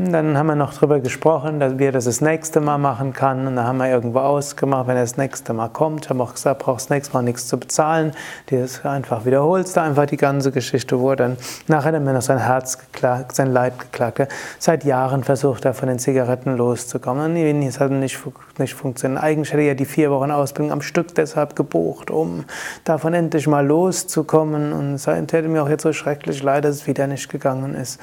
Dann 0.00 0.38
haben 0.38 0.46
wir 0.46 0.54
noch 0.54 0.74
darüber 0.74 1.00
gesprochen, 1.00 1.58
dass 1.58 1.76
wir 1.76 1.90
das 1.90 2.04
das 2.04 2.20
nächste 2.20 2.60
Mal 2.60 2.78
machen 2.78 3.12
kann. 3.12 3.48
Und 3.48 3.56
dann 3.56 3.66
haben 3.66 3.78
wir 3.78 3.88
irgendwo 3.90 4.20
ausgemacht, 4.20 4.86
wenn 4.86 4.94
er 4.94 5.02
das 5.02 5.16
nächste 5.16 5.52
Mal 5.52 5.70
kommt, 5.70 6.08
haben 6.08 6.20
auch 6.20 6.34
gesagt, 6.34 6.60
brauchst 6.60 6.86
das 6.86 6.90
nächste 6.90 7.14
Mal 7.14 7.22
nichts 7.22 7.48
zu 7.48 7.58
bezahlen. 7.58 8.12
Du 8.46 8.64
einfach 8.84 9.24
wiederholst 9.24 9.76
da 9.76 9.82
einfach 9.82 10.06
die 10.06 10.16
ganze 10.16 10.52
Geschichte, 10.52 11.00
wo 11.00 11.16
dann 11.16 11.36
nachher 11.66 11.90
dann 11.90 12.04
mir 12.04 12.12
noch 12.12 12.22
sein 12.22 12.38
Herz 12.38 12.78
geklagt, 12.78 13.34
sein 13.34 13.52
Leid 13.52 13.76
geklagt 13.76 14.20
hat. 14.20 14.28
Seit 14.60 14.84
Jahren 14.84 15.24
versucht 15.24 15.64
er 15.64 15.74
von 15.74 15.88
den 15.88 15.98
Zigaretten 15.98 16.56
loszukommen. 16.56 17.32
Und 17.32 17.62
es 17.62 17.80
hat 17.80 17.90
nicht, 17.90 18.20
nicht 18.56 18.74
funktioniert. 18.74 19.20
Eigentlich 19.20 19.52
hätte 19.52 19.62
er 19.62 19.74
die 19.74 19.84
vier 19.84 20.12
Wochen 20.12 20.30
Ausbildung 20.30 20.70
am 20.70 20.80
Stück 20.80 21.12
deshalb 21.16 21.56
gebucht, 21.56 22.12
um 22.12 22.44
davon 22.84 23.14
endlich 23.14 23.48
mal 23.48 23.66
loszukommen. 23.66 24.72
Und 24.72 24.94
es 24.94 25.08
hätte 25.08 25.42
mir 25.48 25.60
auch 25.60 25.68
jetzt 25.68 25.82
so 25.82 25.92
schrecklich 25.92 26.40
leid, 26.40 26.64
dass 26.64 26.76
es 26.76 26.86
wieder 26.86 27.08
nicht 27.08 27.28
gegangen 27.28 27.74
ist. 27.74 27.98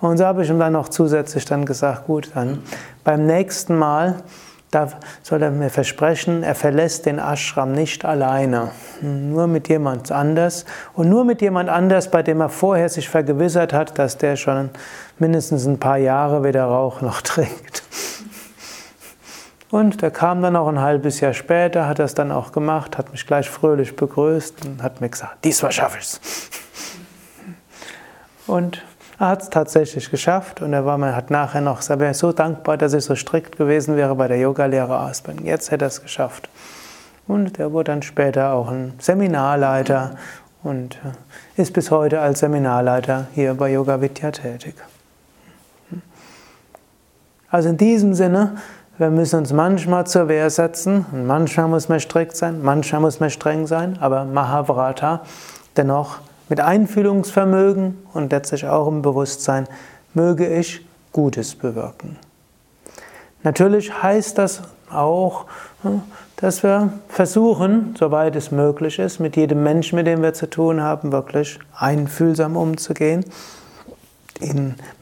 Und 0.00 0.18
so 0.18 0.24
habe 0.24 0.42
ich 0.42 0.50
ihm 0.50 0.58
dann 0.58 0.72
noch 0.72 0.88
zusätzlich 0.88 1.44
dann 1.44 1.64
gesagt, 1.66 2.06
gut, 2.06 2.30
dann 2.34 2.62
beim 3.04 3.26
nächsten 3.26 3.76
Mal 3.76 4.22
da 4.70 4.88
soll 5.22 5.42
er 5.42 5.50
mir 5.50 5.68
versprechen, 5.68 6.44
er 6.44 6.54
verlässt 6.54 7.06
den 7.06 7.18
Ashram 7.18 7.72
nicht 7.72 8.04
alleine, 8.04 8.70
nur 9.00 9.48
mit 9.48 9.68
jemand 9.68 10.12
anders 10.12 10.64
und 10.94 11.08
nur 11.08 11.24
mit 11.24 11.42
jemand 11.42 11.68
anders, 11.68 12.08
bei 12.08 12.22
dem 12.22 12.40
er 12.40 12.48
vorher 12.48 12.88
sich 12.88 13.08
vergewissert 13.08 13.72
hat, 13.72 13.98
dass 13.98 14.16
der 14.16 14.36
schon 14.36 14.70
mindestens 15.18 15.66
ein 15.66 15.80
paar 15.80 15.96
Jahre 15.96 16.44
weder 16.44 16.66
Rauch 16.66 17.00
noch 17.00 17.20
trinkt. 17.22 17.82
Und 19.72 20.02
der 20.02 20.10
kam 20.10 20.42
dann 20.42 20.56
auch 20.56 20.68
ein 20.68 20.80
halbes 20.80 21.20
Jahr 21.20 21.32
später, 21.32 21.88
hat 21.88 21.98
das 21.98 22.14
dann 22.14 22.32
auch 22.32 22.52
gemacht, 22.52 22.96
hat 22.98 23.10
mich 23.12 23.26
gleich 23.26 23.48
fröhlich 23.50 23.94
begrüßt 23.96 24.66
und 24.66 24.82
hat 24.82 25.00
mir 25.00 25.08
gesagt, 25.08 25.44
diesmal 25.44 25.72
schaffe 25.72 25.98
ich's. 25.98 26.20
Und 28.46 28.82
er 29.20 29.28
hat 29.28 29.42
es 29.42 29.50
tatsächlich 29.50 30.10
geschafft 30.10 30.62
und 30.62 30.72
er 30.72 30.86
war, 30.86 30.96
man 30.96 31.14
hat 31.14 31.30
nachher 31.30 31.60
noch 31.60 31.80
gesagt, 31.80 32.00
er 32.00 32.04
wäre 32.04 32.14
so 32.14 32.32
dankbar, 32.32 32.78
dass 32.78 32.94
ich 32.94 33.04
so 33.04 33.14
strikt 33.14 33.58
gewesen 33.58 33.94
wäre 33.94 34.14
bei 34.14 34.28
der 34.28 34.38
Yoga-Lehre-Ausbildung. 34.38 35.44
Jetzt 35.44 35.70
hätte 35.70 35.84
er 35.84 35.88
es 35.88 36.00
geschafft. 36.00 36.48
Und 37.28 37.58
er 37.58 37.70
wurde 37.70 37.92
dann 37.92 38.00
später 38.00 38.54
auch 38.54 38.70
ein 38.70 38.94
Seminarleiter 38.98 40.12
und 40.62 40.96
äh, 40.96 41.60
ist 41.60 41.74
bis 41.74 41.90
heute 41.90 42.20
als 42.20 42.40
Seminarleiter 42.40 43.26
hier 43.34 43.52
bei 43.52 43.70
Yoga 43.70 44.00
Vidya 44.00 44.30
tätig. 44.30 44.74
Also 47.50 47.68
in 47.68 47.76
diesem 47.76 48.14
Sinne, 48.14 48.56
wir 48.96 49.10
müssen 49.10 49.40
uns 49.40 49.52
manchmal 49.52 50.06
zur 50.06 50.28
Wehr 50.28 50.48
setzen 50.48 51.04
und 51.12 51.26
manchmal 51.26 51.68
muss 51.68 51.90
man 51.90 52.00
strikt 52.00 52.36
sein, 52.36 52.62
manchmal 52.62 53.02
muss 53.02 53.20
man 53.20 53.28
streng 53.28 53.66
sein, 53.66 53.98
aber 54.00 54.24
Mahavrata 54.24 55.20
dennoch 55.76 56.20
mit 56.50 56.60
Einfühlungsvermögen 56.60 57.96
und 58.12 58.32
letztlich 58.32 58.66
auch 58.66 58.88
im 58.88 59.00
Bewusstsein, 59.00 59.66
möge 60.12 60.46
ich 60.46 60.84
Gutes 61.12 61.54
bewirken. 61.54 62.18
Natürlich 63.42 64.02
heißt 64.02 64.36
das 64.36 64.62
auch, 64.90 65.46
hm, 65.82 66.02
dass 66.36 66.62
wir 66.62 66.92
versuchen, 67.08 67.94
soweit 67.98 68.34
es 68.34 68.50
möglich 68.50 68.98
ist, 68.98 69.20
mit 69.20 69.36
jedem 69.36 69.62
Menschen, 69.62 69.96
mit 69.96 70.06
dem 70.06 70.22
wir 70.22 70.34
zu 70.34 70.48
tun 70.50 70.82
haben, 70.82 71.12
wirklich 71.12 71.58
einfühlsam 71.76 72.56
umzugehen, 72.56 73.24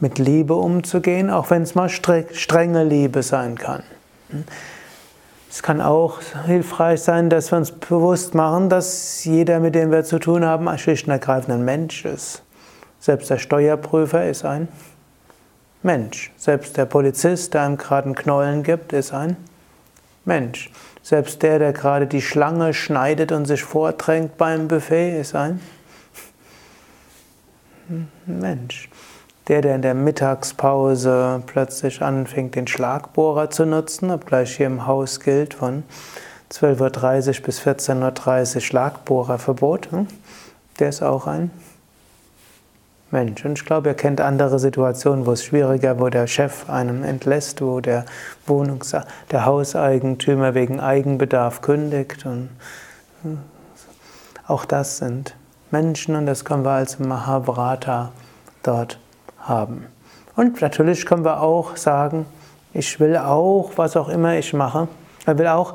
mit 0.01 0.19
Liebe 0.19 0.55
umzugehen, 0.55 1.31
auch 1.31 1.51
wenn 1.51 1.63
es 1.63 1.75
mal 1.75 1.89
strenge 1.89 2.85
Liebe 2.85 3.23
sein 3.23 3.57
kann. 3.57 3.85
Es 5.51 5.63
kann 5.63 5.81
auch 5.81 6.21
hilfreich 6.47 7.01
sein, 7.01 7.31
dass 7.31 7.51
wir 7.51 7.59
uns 7.59 7.73
bewusst 7.73 8.35
machen, 8.35 8.69
dass 8.69 9.25
jeder, 9.25 9.61
mit 9.61 9.75
dem 9.75 9.91
wir 9.91 10.05
zu 10.05 10.19
tun 10.19 10.45
haben, 10.45 10.69
ein 10.69 10.79
schlicht 10.79 11.07
und 11.07 11.13
ergreifend 11.13 11.65
Mensch 11.65 12.05
ist. 12.05 12.43
Selbst 13.01 13.31
der 13.31 13.39
Steuerprüfer 13.39 14.29
ist 14.29 14.45
ein 14.45 14.69
Mensch. 15.83 16.33
Selbst 16.37 16.77
der 16.77 16.85
Polizist, 16.85 17.55
der 17.55 17.63
einem 17.63 17.79
gerade 17.79 18.07
einen 18.07 18.15
Knollen 18.15 18.63
gibt, 18.63 18.93
ist 18.93 19.15
ein 19.15 19.37
Mensch. 20.25 20.71
Selbst 21.03 21.43
der, 21.43 21.59
der 21.59 21.73
gerade 21.73 22.07
die 22.07 22.21
Schlange 22.21 22.75
schneidet 22.75 23.33
und 23.33 23.47
sich 23.47 23.63
vordrängt 23.63 24.37
beim 24.37 24.69
Buffet, 24.69 25.19
ist 25.19 25.35
ein 25.35 25.61
Mensch. 28.27 28.91
Der, 29.49 29.63
der 29.63 29.75
in 29.75 29.83
der 29.83 29.95
Mittagspause 29.95 31.43
plötzlich 31.47 32.03
anfängt, 32.03 32.55
den 32.55 32.67
Schlagbohrer 32.67 33.49
zu 33.49 33.65
nutzen, 33.65 34.11
obgleich 34.11 34.57
hier 34.57 34.67
im 34.67 34.87
Haus 34.87 35.21
gilt 35.21 35.55
von 35.55 35.85
12.30 36.53 37.39
Uhr 37.39 37.45
bis 37.45 37.61
14.30 37.61 38.55
Uhr 38.55 38.61
Schlagbohrerverbot, 38.61 39.91
hm? 39.91 40.07
der 40.79 40.91
ist 40.91 41.03
auch 41.03 41.27
ein 41.27 41.51
Mensch. 43.11 43.45
Und 43.45 43.59
ich 43.59 43.65
glaube, 43.65 43.89
er 43.89 43.95
kennt 43.95 44.21
andere 44.21 44.59
Situationen, 44.59 45.25
wo 45.25 45.33
es 45.33 45.45
schwieriger, 45.45 45.99
wo 45.99 46.09
der 46.09 46.27
Chef 46.27 46.69
einem 46.69 47.05
entlässt, 47.05 47.63
wo 47.63 47.81
der 47.81 48.05
Wohnungs 48.47 48.95
der 49.31 49.47
Hauseigentümer 49.47 50.55
wegen 50.55 50.81
Eigenbedarf 50.81 51.63
kündigt. 51.63 52.27
Und 52.27 52.51
hm, 53.23 53.39
auch 54.47 54.65
das 54.65 54.99
sind 54.99 55.35
Menschen 55.71 56.17
und 56.17 56.27
das 56.27 56.45
können 56.45 56.65
wir 56.65 56.73
als 56.73 56.99
Mahabharata 56.99 58.13
dort 58.63 58.99
haben. 59.49 59.87
Und 60.37 60.61
natürlich 60.61 61.07
können 61.07 61.25
wir 61.25 61.41
auch 61.41 61.77
sagen, 61.77 62.27
ich 62.73 63.01
will 63.01 63.17
auch, 63.17 63.73
was 63.77 63.97
auch 63.97 64.09
immer 64.09 64.37
ich 64.39 64.53
mache, 64.53 64.89
ich 65.21 65.39
will 65.39 65.49
auch 65.49 65.75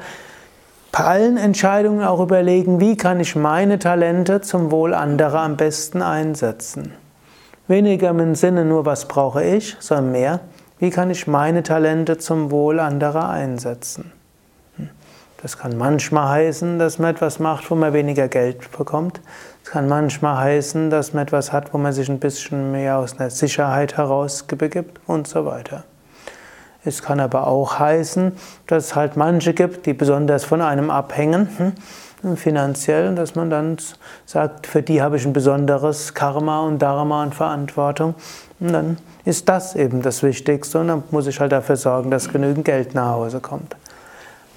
bei 0.91 1.03
allen 1.03 1.37
Entscheidungen 1.37 2.03
auch 2.03 2.19
überlegen, 2.19 2.79
wie 2.79 2.95
kann 2.95 3.19
ich 3.19 3.35
meine 3.35 3.79
Talente 3.79 4.41
zum 4.41 4.69
Wohl 4.69 4.93
anderer 4.93 5.41
am 5.41 5.57
besten 5.57 6.03
einsetzen. 6.03 6.93
Weniger 7.67 8.09
im 8.11 8.35
Sinne 8.35 8.63
nur, 8.63 8.85
was 8.85 9.07
brauche 9.07 9.43
ich, 9.43 9.75
sondern 9.79 10.11
mehr, 10.11 10.39
wie 10.79 10.91
kann 10.91 11.09
ich 11.09 11.25
meine 11.25 11.63
Talente 11.63 12.19
zum 12.19 12.51
Wohl 12.51 12.79
anderer 12.79 13.29
einsetzen. 13.29 14.11
Das 15.41 15.57
kann 15.57 15.77
manchmal 15.77 16.29
heißen, 16.29 16.79
dass 16.79 16.99
man 16.99 17.15
etwas 17.15 17.39
macht, 17.39 17.69
wo 17.69 17.75
man 17.75 17.91
weniger 17.91 18.27
Geld 18.27 18.71
bekommt. 18.77 19.19
Es 19.63 19.71
kann 19.71 19.87
manchmal 19.87 20.37
heißen, 20.37 20.89
dass 20.89 21.13
man 21.13 21.23
etwas 21.23 21.53
hat, 21.53 21.73
wo 21.73 21.77
man 21.77 21.93
sich 21.93 22.09
ein 22.09 22.19
bisschen 22.19 22.71
mehr 22.71 22.97
aus 22.97 23.17
einer 23.17 23.29
Sicherheit 23.29 23.97
heraus 23.97 24.43
begibt 24.43 24.99
und 25.07 25.27
so 25.27 25.45
weiter. 25.45 25.85
Es 26.85 27.01
kann 27.01 27.21
aber 27.21 27.47
auch 27.47 27.79
heißen, 27.79 28.33
dass 28.67 28.87
es 28.87 28.95
halt 28.95 29.15
manche 29.15 29.53
gibt, 29.53 29.85
die 29.85 29.93
besonders 29.93 30.43
von 30.43 30.61
einem 30.61 30.89
abhängen, 30.89 31.47
hm, 32.21 32.35
finanziell, 32.35 33.15
dass 33.15 33.35
man 33.35 33.49
dann 33.49 33.77
sagt, 34.25 34.67
für 34.67 34.81
die 34.81 35.01
habe 35.01 35.15
ich 35.15 35.25
ein 35.25 35.33
besonderes 35.33 36.13
Karma 36.13 36.61
und 36.61 36.79
Dharma 36.79 37.23
und 37.23 37.33
Verantwortung. 37.33 38.15
Und 38.59 38.73
dann 38.73 38.97
ist 39.23 39.47
das 39.47 39.75
eben 39.75 40.01
das 40.01 40.23
Wichtigste 40.23 40.79
und 40.79 40.89
dann 40.89 41.03
muss 41.11 41.27
ich 41.27 41.39
halt 41.39 41.53
dafür 41.53 41.77
sorgen, 41.77 42.11
dass 42.11 42.27
genügend 42.27 42.65
Geld 42.65 42.95
nach 42.95 43.13
Hause 43.13 43.39
kommt. 43.39 43.77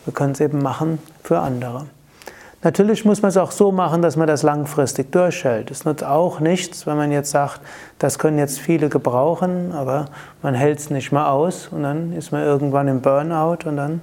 Wir 0.04 0.12
können 0.12 0.32
es 0.32 0.40
eben 0.40 0.62
machen 0.62 0.98
für 1.22 1.38
andere. 1.38 1.86
Natürlich 2.62 3.04
muss 3.04 3.22
man 3.22 3.28
es 3.28 3.36
auch 3.36 3.50
so 3.50 3.70
machen, 3.70 4.02
dass 4.02 4.16
man 4.16 4.26
das 4.26 4.42
langfristig 4.42 5.12
durchhält. 5.12 5.70
Es 5.70 5.84
nutzt 5.84 6.02
auch 6.02 6.40
nichts, 6.40 6.86
wenn 6.86 6.96
man 6.96 7.12
jetzt 7.12 7.30
sagt, 7.30 7.60
das 7.98 8.18
können 8.18 8.38
jetzt 8.38 8.58
viele 8.58 8.88
gebrauchen, 8.88 9.72
aber 9.72 10.06
man 10.42 10.54
hält 10.54 10.78
es 10.78 10.90
nicht 10.90 11.12
mehr 11.12 11.30
aus 11.30 11.68
und 11.68 11.82
dann 11.82 12.12
ist 12.12 12.32
man 12.32 12.42
irgendwann 12.42 12.88
im 12.88 13.02
Burnout 13.02 13.68
und 13.68 13.76
dann 13.76 14.00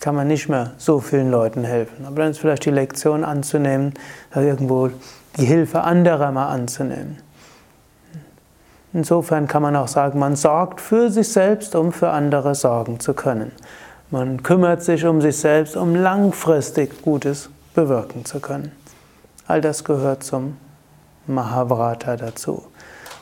kann 0.00 0.14
man 0.14 0.28
nicht 0.28 0.48
mehr 0.48 0.72
so 0.78 1.00
vielen 1.00 1.30
Leuten 1.30 1.64
helfen. 1.64 2.06
Aber 2.06 2.16
dann 2.22 2.30
ist 2.30 2.38
vielleicht 2.38 2.64
die 2.64 2.70
Lektion 2.70 3.24
anzunehmen, 3.24 3.94
irgendwo 4.34 4.90
die 5.36 5.44
Hilfe 5.44 5.82
anderer 5.82 6.32
mal 6.32 6.48
anzunehmen. 6.48 7.18
Insofern 8.92 9.46
kann 9.46 9.62
man 9.62 9.76
auch 9.76 9.88
sagen, 9.88 10.18
man 10.18 10.34
sorgt 10.34 10.80
für 10.80 11.10
sich 11.10 11.28
selbst, 11.28 11.74
um 11.74 11.92
für 11.92 12.10
andere 12.10 12.54
sorgen 12.54 13.00
zu 13.00 13.14
können. 13.14 13.52
Man 14.10 14.42
kümmert 14.42 14.82
sich 14.82 15.04
um 15.04 15.20
sich 15.20 15.36
selbst, 15.36 15.76
um 15.76 15.94
langfristig 15.94 17.02
Gutes 17.02 17.50
bewirken 17.74 18.24
zu 18.24 18.40
können. 18.40 18.72
All 19.46 19.60
das 19.60 19.84
gehört 19.84 20.24
zum 20.24 20.56
Mahavrata 21.26 22.16
dazu. 22.16 22.64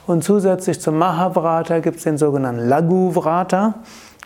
Und 0.07 0.23
zusätzlich 0.23 0.81
zum 0.81 0.97
Mahavrata 0.99 1.81
gibt 1.81 1.97
es 1.97 2.05
den 2.05 2.19
sogenannten 2.19 2.69
Laghuvrata, 2.69 3.75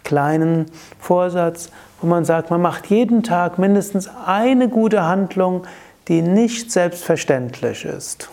kleinen 0.04 0.66
Vorsatz, 0.98 1.70
wo 2.02 2.06
man 2.06 2.26
sagt, 2.26 2.50
man 2.50 2.60
macht 2.60 2.86
jeden 2.86 3.22
Tag 3.22 3.58
mindestens 3.58 4.10
eine 4.26 4.68
gute 4.68 5.04
Handlung, 5.04 5.62
die 6.08 6.20
nicht 6.20 6.70
selbstverständlich 6.70 7.86
ist. 7.86 8.28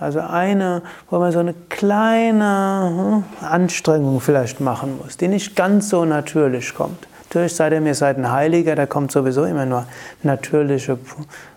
Also 0.00 0.20
eine, 0.20 0.82
wo 1.10 1.18
man 1.18 1.32
so 1.32 1.38
eine 1.38 1.54
kleine 1.68 3.24
hm, 3.40 3.46
Anstrengung 3.46 4.20
vielleicht 4.20 4.60
machen 4.60 4.98
muss, 5.02 5.16
die 5.16 5.28
nicht 5.28 5.56
ganz 5.56 5.88
so 5.88 6.04
natürlich 6.04 6.74
kommt. 6.74 7.06
Natürlich 7.28 7.54
seid 7.54 7.72
ihr 7.72 7.80
mir 7.80 7.94
seid 7.94 8.18
ein 8.18 8.30
Heiliger, 8.30 8.74
da 8.74 8.86
kommt 8.86 9.12
sowieso 9.12 9.44
immer 9.44 9.64
nur 9.64 9.86
natürliche, 10.22 10.98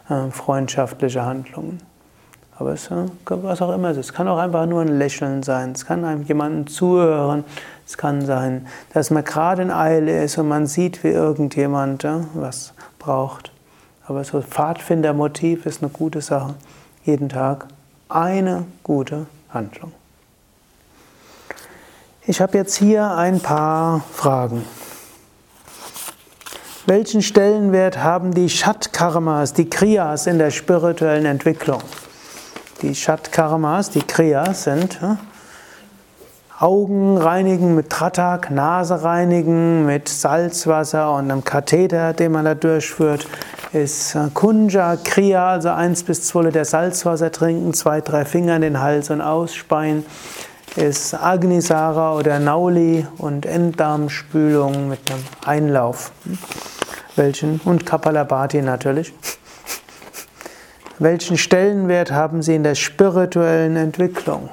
äh, 0.09 0.31
freundschaftliche 0.31 1.25
Handlungen. 1.25 1.81
Aber 2.57 2.71
es, 2.71 2.89
äh, 2.89 3.07
was 3.25 3.61
auch 3.61 3.73
immer 3.73 3.89
es 3.89 3.97
ist, 3.97 4.05
es 4.07 4.13
kann 4.13 4.27
auch 4.27 4.37
einfach 4.37 4.65
nur 4.65 4.81
ein 4.81 4.97
Lächeln 4.97 5.43
sein, 5.43 5.73
es 5.73 5.85
kann 5.85 6.05
einem 6.05 6.23
jemandem 6.23 6.67
zuhören, 6.67 7.43
es 7.85 7.97
kann 7.97 8.25
sein, 8.25 8.67
dass 8.93 9.11
man 9.11 9.25
gerade 9.25 9.63
in 9.63 9.71
Eile 9.71 10.23
ist 10.23 10.37
und 10.37 10.47
man 10.47 10.65
sieht, 10.65 11.03
wie 11.03 11.09
irgendjemand 11.09 12.07
was 12.33 12.73
braucht. 12.97 13.51
Aber 14.07 14.23
so 14.23 14.41
Pfadfindermotiv 14.41 15.65
ist 15.65 15.81
eine 15.81 15.91
gute 15.91 16.21
Sache. 16.21 16.53
Jeden 17.03 17.29
Tag 17.29 17.67
eine 18.09 18.65
gute 18.83 19.27
Handlung. 19.49 19.91
Ich 22.27 22.41
habe 22.41 22.57
jetzt 22.57 22.75
hier 22.75 23.11
ein 23.11 23.39
paar 23.39 24.01
Fragen. 24.13 24.65
Welchen 26.87 27.21
Stellenwert 27.21 27.97
haben 27.97 28.33
die 28.33 28.49
Shat-Karmas, 28.49 29.53
die 29.53 29.69
Kriyas 29.69 30.27
in 30.27 30.37
der 30.37 30.51
spirituellen 30.51 31.25
Entwicklung? 31.25 31.81
Die 32.81 32.93
Shat-Karmas, 32.93 33.89
die 33.89 34.01
Kriyas 34.01 34.63
sind 34.65 34.99
ja, 35.01 35.17
Augen 36.59 37.17
reinigen 37.17 37.75
mit 37.75 37.89
Tratak, 37.89 38.49
Nase 38.49 39.03
reinigen 39.03 39.85
mit 39.85 40.07
Salzwasser 40.07 41.11
und 41.13 41.29
einem 41.29 41.43
Katheter, 41.43 42.13
den 42.13 42.31
man 42.31 42.45
da 42.45 42.55
durchführt, 42.55 43.27
ist 43.75 44.15
äh, 44.15 44.29
Kunja, 44.33 44.95
Kriya, 44.95 45.49
also 45.49 45.69
1 45.69 46.03
bis 46.03 46.23
2 46.23 46.43
Liter 46.43 46.65
Salzwasser 46.65 47.31
trinken, 47.31 47.73
zwei, 47.73 48.01
drei 48.01 48.25
Finger 48.25 48.55
in 48.55 48.61
den 48.61 48.79
Hals 48.79 49.09
und 49.09 49.21
ausspeien, 49.21 50.05
ist 50.77 51.13
Agnisara 51.13 52.15
oder 52.15 52.39
Nauli 52.39 53.05
und 53.17 53.45
Enddarmspülung 53.45 54.89
mit 54.89 54.99
einem 55.11 55.23
Einlauf. 55.45 56.11
Welchen? 57.15 57.59
Und 57.63 57.85
Kapalabhati 57.85 58.61
natürlich. 58.61 59.13
Welchen 60.97 61.37
Stellenwert 61.37 62.11
haben 62.11 62.41
sie 62.41 62.55
in 62.55 62.63
der 62.63 62.75
spirituellen 62.75 63.75
Entwicklung? 63.75 64.49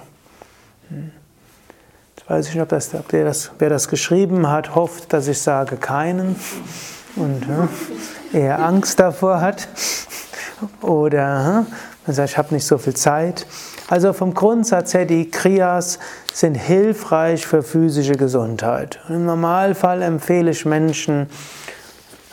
Jetzt 2.17 2.29
weiß 2.29 2.49
ich 2.49 2.55
nicht, 2.55 2.63
ob, 2.63 2.69
das, 2.69 2.95
ob 2.95 3.09
das, 3.09 3.53
wer 3.59 3.71
das 3.71 3.89
geschrieben 3.89 4.49
hat, 4.49 4.75
hofft, 4.75 5.13
dass 5.13 5.29
ich 5.29 5.41
sage 5.41 5.77
keinen 5.77 6.37
und 7.17 7.47
ja, 7.49 7.69
eher 8.33 8.65
Angst 8.65 9.01
davor 9.01 9.41
hat. 9.41 9.69
Oder 10.81 11.67
man 12.07 12.15
sagt, 12.15 12.31
ich 12.31 12.39
habe 12.39 12.55
nicht 12.55 12.67
so 12.67 12.79
viel 12.79 12.95
Zeit. 12.95 13.47
Also 13.89 14.13
vom 14.13 14.35
Grundsatz 14.35 14.95
her, 14.95 15.05
die 15.05 15.31
Kriyas 15.31 15.99
sind 16.33 16.55
hilfreich 16.55 17.47
für 17.47 17.63
physische 17.63 18.15
Gesundheit. 18.15 18.99
Im 19.09 19.27
Normalfall 19.27 20.03
empfehle 20.03 20.51
ich 20.51 20.65
Menschen, 20.65 21.29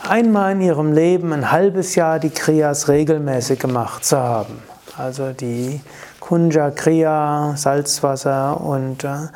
einmal 0.08 0.52
in 0.52 0.60
ihrem 0.62 0.92
Leben 0.92 1.32
ein 1.32 1.50
halbes 1.50 1.94
Jahr 1.94 2.18
die 2.18 2.30
Kriyas 2.30 2.88
regelmäßig 2.88 3.58
gemacht 3.58 4.04
zu 4.04 4.18
haben. 4.18 4.62
Also 4.96 5.32
die 5.32 5.80
Kunja 6.18 6.70
Kriya, 6.70 7.54
Salzwasser 7.56 8.60
und 8.60 9.04
äh, 9.04 9.28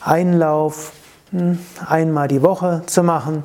Einlauf 0.00 0.92
hm, 1.30 1.58
einmal 1.86 2.28
die 2.28 2.42
Woche 2.42 2.82
zu 2.86 3.02
machen. 3.02 3.44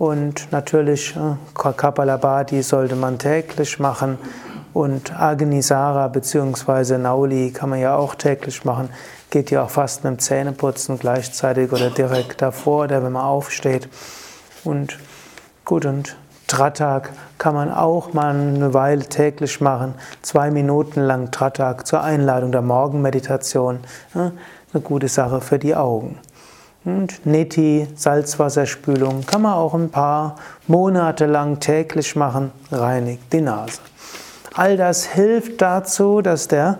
Und 0.00 0.50
natürlich 0.50 1.14
äh, 1.14 1.36
Kapalabhati 1.52 2.62
sollte 2.62 2.96
man 2.96 3.18
täglich 3.18 3.78
machen. 3.78 4.16
Und 4.72 5.12
Agnisara 5.12 6.08
bzw. 6.08 6.96
Nauli 6.96 7.50
kann 7.50 7.68
man 7.68 7.80
ja 7.80 7.96
auch 7.96 8.14
täglich 8.14 8.64
machen. 8.64 8.88
Geht 9.28 9.50
ja 9.50 9.62
auch 9.62 9.68
fast 9.68 10.02
mit 10.02 10.12
dem 10.12 10.18
Zähneputzen 10.18 10.98
gleichzeitig 10.98 11.70
oder 11.70 11.90
direkt 11.90 12.40
davor 12.40 12.84
oder 12.84 13.02
wenn 13.04 13.12
man 13.12 13.24
aufsteht. 13.24 13.90
Und 14.64 14.96
gut, 15.66 15.84
und 15.84 16.16
Tratak 16.46 17.10
kann 17.36 17.54
man 17.54 17.70
auch 17.70 18.14
mal 18.14 18.34
eine 18.34 18.72
Weile 18.72 19.04
täglich 19.04 19.60
machen. 19.60 19.92
Zwei 20.22 20.50
Minuten 20.50 21.02
lang 21.02 21.30
Tratak 21.30 21.86
zur 21.86 22.02
Einladung 22.02 22.52
der 22.52 22.62
Morgenmeditation. 22.62 23.80
Eine 24.14 24.82
gute 24.82 25.08
Sache 25.08 25.42
für 25.42 25.58
die 25.58 25.76
Augen. 25.76 26.18
Und 26.84 27.26
Neti, 27.26 27.86
Salzwasserspülung, 27.94 29.26
kann 29.26 29.42
man 29.42 29.52
auch 29.52 29.74
ein 29.74 29.90
paar 29.90 30.36
Monate 30.66 31.26
lang 31.26 31.60
täglich 31.60 32.16
machen, 32.16 32.52
reinigt 32.72 33.32
die 33.32 33.42
Nase. 33.42 33.80
All 34.54 34.76
das 34.76 35.04
hilft 35.04 35.60
dazu, 35.60 36.22
dass 36.22 36.48
der 36.48 36.78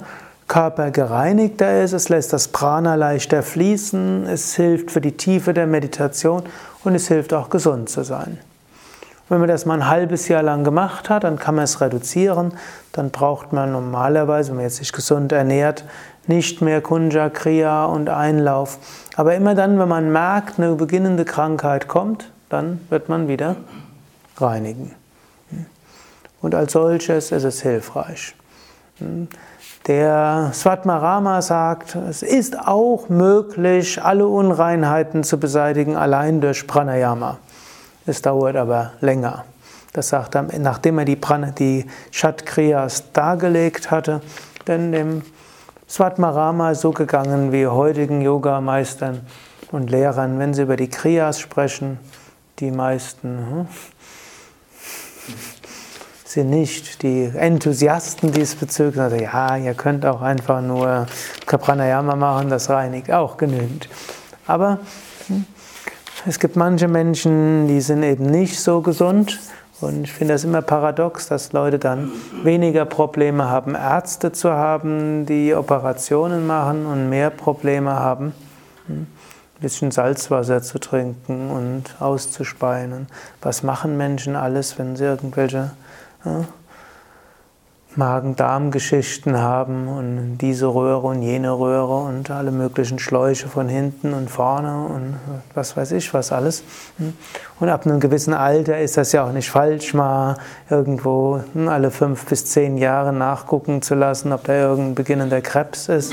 Körper 0.48 0.90
gereinigter 0.90 1.82
ist, 1.84 1.92
es 1.92 2.08
lässt 2.08 2.32
das 2.32 2.48
Prana 2.48 2.96
leichter 2.96 3.42
fließen, 3.42 4.26
es 4.26 4.56
hilft 4.56 4.90
für 4.90 5.00
die 5.00 5.16
Tiefe 5.16 5.54
der 5.54 5.66
Meditation 5.66 6.42
und 6.82 6.94
es 6.94 7.06
hilft 7.06 7.32
auch 7.34 7.50
gesund 7.50 7.88
zu 7.88 8.02
sein. 8.02 8.38
Wenn 9.28 9.38
man 9.38 9.48
das 9.48 9.64
mal 9.64 9.74
ein 9.74 9.88
halbes 9.88 10.26
Jahr 10.26 10.42
lang 10.42 10.64
gemacht 10.64 11.08
hat, 11.08 11.22
dann 11.22 11.38
kann 11.38 11.54
man 11.54 11.62
es 11.62 11.80
reduzieren. 11.80 12.52
Dann 12.90 13.10
braucht 13.10 13.52
man 13.52 13.70
normalerweise, 13.70 14.50
wenn 14.50 14.56
man 14.56 14.64
jetzt 14.64 14.78
sich 14.78 14.90
gesund 14.90 15.30
ernährt, 15.30 15.84
nicht 16.31 16.62
mehr 16.62 16.81
Kunja 16.81 17.29
Kriya 17.29 17.87
und 17.87 18.09
Einlauf. 18.09 18.79
Aber 19.16 19.35
immer 19.35 19.57
dann, 19.57 19.81
wenn 19.81 19.88
man 19.88 20.12
merkt, 20.12 20.59
eine 20.59 20.77
beginnende 20.77 21.25
Krankheit 21.25 21.88
kommt, 21.88 22.31
dann 22.49 22.81
wird 22.88 23.09
man 23.09 23.27
wieder 23.27 23.57
reinigen. 24.37 24.95
Und 26.40 26.55
als 26.55 26.73
solches 26.73 27.33
ist 27.33 27.45
es 27.45 27.62
hilfreich. 27.62 28.35
Der 29.88 30.51
Svatmarama 30.55 31.43
sagt, 31.43 31.97
es 31.97 32.23
ist 32.23 32.57
auch 32.59 33.09
möglich, 33.09 34.01
alle 34.01 34.29
Unreinheiten 34.29 35.25
zu 35.25 35.40
beseitigen, 35.40 35.97
allein 35.97 36.40
durch 36.40 36.66
Pranayama. 36.66 37.38
Es 38.07 38.23
dauert 38.23 38.55
aber 38.55 38.93
länger. 39.01 39.45
Das 39.93 40.11
sagt 40.11 40.37
er, 40.37 40.45
nachdem 40.61 41.01
er 41.01 41.05
die, 41.05 41.16
Prana, 41.16 41.51
die 41.51 41.87
Shatkriyas 42.12 43.12
dargelegt 43.12 43.90
hatte, 43.90 44.21
denn 44.69 44.93
dem 44.93 45.23
Svatmarama 45.90 46.70
ist 46.70 46.83
so 46.83 46.92
gegangen 46.92 47.50
wie 47.50 47.66
heutigen 47.66 48.22
Yogameistern 48.22 49.22
und 49.72 49.90
Lehrern, 49.90 50.38
wenn 50.38 50.55
sie 50.55 50.62
über 50.62 50.76
die 50.76 50.88
Kriyas 50.88 51.40
sprechen, 51.40 51.98
die 52.61 52.70
meisten 52.70 53.66
hm, 53.66 53.68
sind 56.24 56.48
nicht 56.50 57.03
die 57.03 57.24
Enthusiasten 57.24 58.31
diesbezüglich. 58.31 59.00
Also 59.00 59.16
ja, 59.16 59.57
ihr 59.57 59.74
könnt 59.74 60.07
auch 60.07 60.22
einfach 60.22 60.62
nur 60.62 61.07
Kapranayama 61.46 62.14
machen, 62.14 62.50
das 62.50 62.70
reinigt 62.70 63.11
auch 63.11 63.37
genügend. 63.37 63.88
Aber 64.46 64.79
hm, 65.26 65.44
es 66.24 66.38
gibt 66.38 66.55
manche 66.55 66.87
Menschen, 66.87 67.66
die 67.66 67.81
sind 67.81 68.05
eben 68.05 68.26
nicht 68.26 68.61
so 68.61 68.81
gesund. 68.81 69.40
Und 69.81 70.05
ich 70.05 70.12
finde 70.12 70.35
das 70.35 70.45
immer 70.45 70.62
paradox, 70.62 71.29
dass 71.29 71.53
Leute 71.53 71.79
dann 71.79 72.12
weniger 72.43 72.85
Probleme 72.85 73.49
haben, 73.49 73.75
Ärzte 73.75 74.33
zu 74.33 74.53
haben, 74.53 75.27
die 75.27 75.55
Operationen 75.55 76.47
machen 76.47 76.87
und 76.87 77.09
mehr 77.09 77.31
Probleme 77.31 77.93
haben, 77.93 78.35
hm, 78.87 78.97
ein 79.03 79.07
bisschen 79.61 79.90
Salzwasser 79.90 80.62
zu 80.62 80.79
trinken 80.79 81.51
und 81.51 82.01
auszuspeien. 82.01 83.07
Was 83.43 83.62
machen 83.62 83.97
Menschen 83.97 84.37
alles, 84.37 84.79
wenn 84.79 84.97
sie 84.97 85.05
irgendwelche 85.05 85.71
ja, 86.25 86.45
Magen-Darm-Geschichten 87.96 89.38
haben 89.38 89.88
und 89.88 90.38
diese 90.38 90.68
Röhre 90.68 91.09
und 91.09 91.22
jene 91.22 91.50
Röhre 91.50 91.96
und 91.96 92.31
alle 92.31 92.53
möglichen 92.53 93.00
Schläuche 93.00 93.48
von 93.48 93.68
hinten 93.68 94.14
und 94.14 94.31
vorne 94.31 94.87
und 94.87 95.16
was 95.55 95.76
weiß 95.76 95.92
ich 95.92 96.14
was 96.14 96.31
alles. 96.31 96.62
Und 97.59 97.68
ab 97.68 97.87
einem 97.87 97.98
gewissen 97.98 98.33
Alter 98.33 98.79
ist 98.79 98.96
das 98.96 99.11
ja 99.11 99.24
auch 99.24 99.33
nicht 99.33 99.50
falsch, 99.50 99.92
mal 99.92 100.37
irgendwo 100.68 101.42
alle 101.55 101.90
fünf 101.90 102.26
bis 102.26 102.46
zehn 102.46 102.79
Jahre 102.79 103.12
nachgucken 103.12 103.83
zu 103.83 103.96
lassen, 103.96 104.33
ob 104.33 104.44
da 104.44 104.55
irgendein 104.55 104.94
beginnender 104.94 105.40
Krebs 105.40 105.88
ist. 105.88 106.12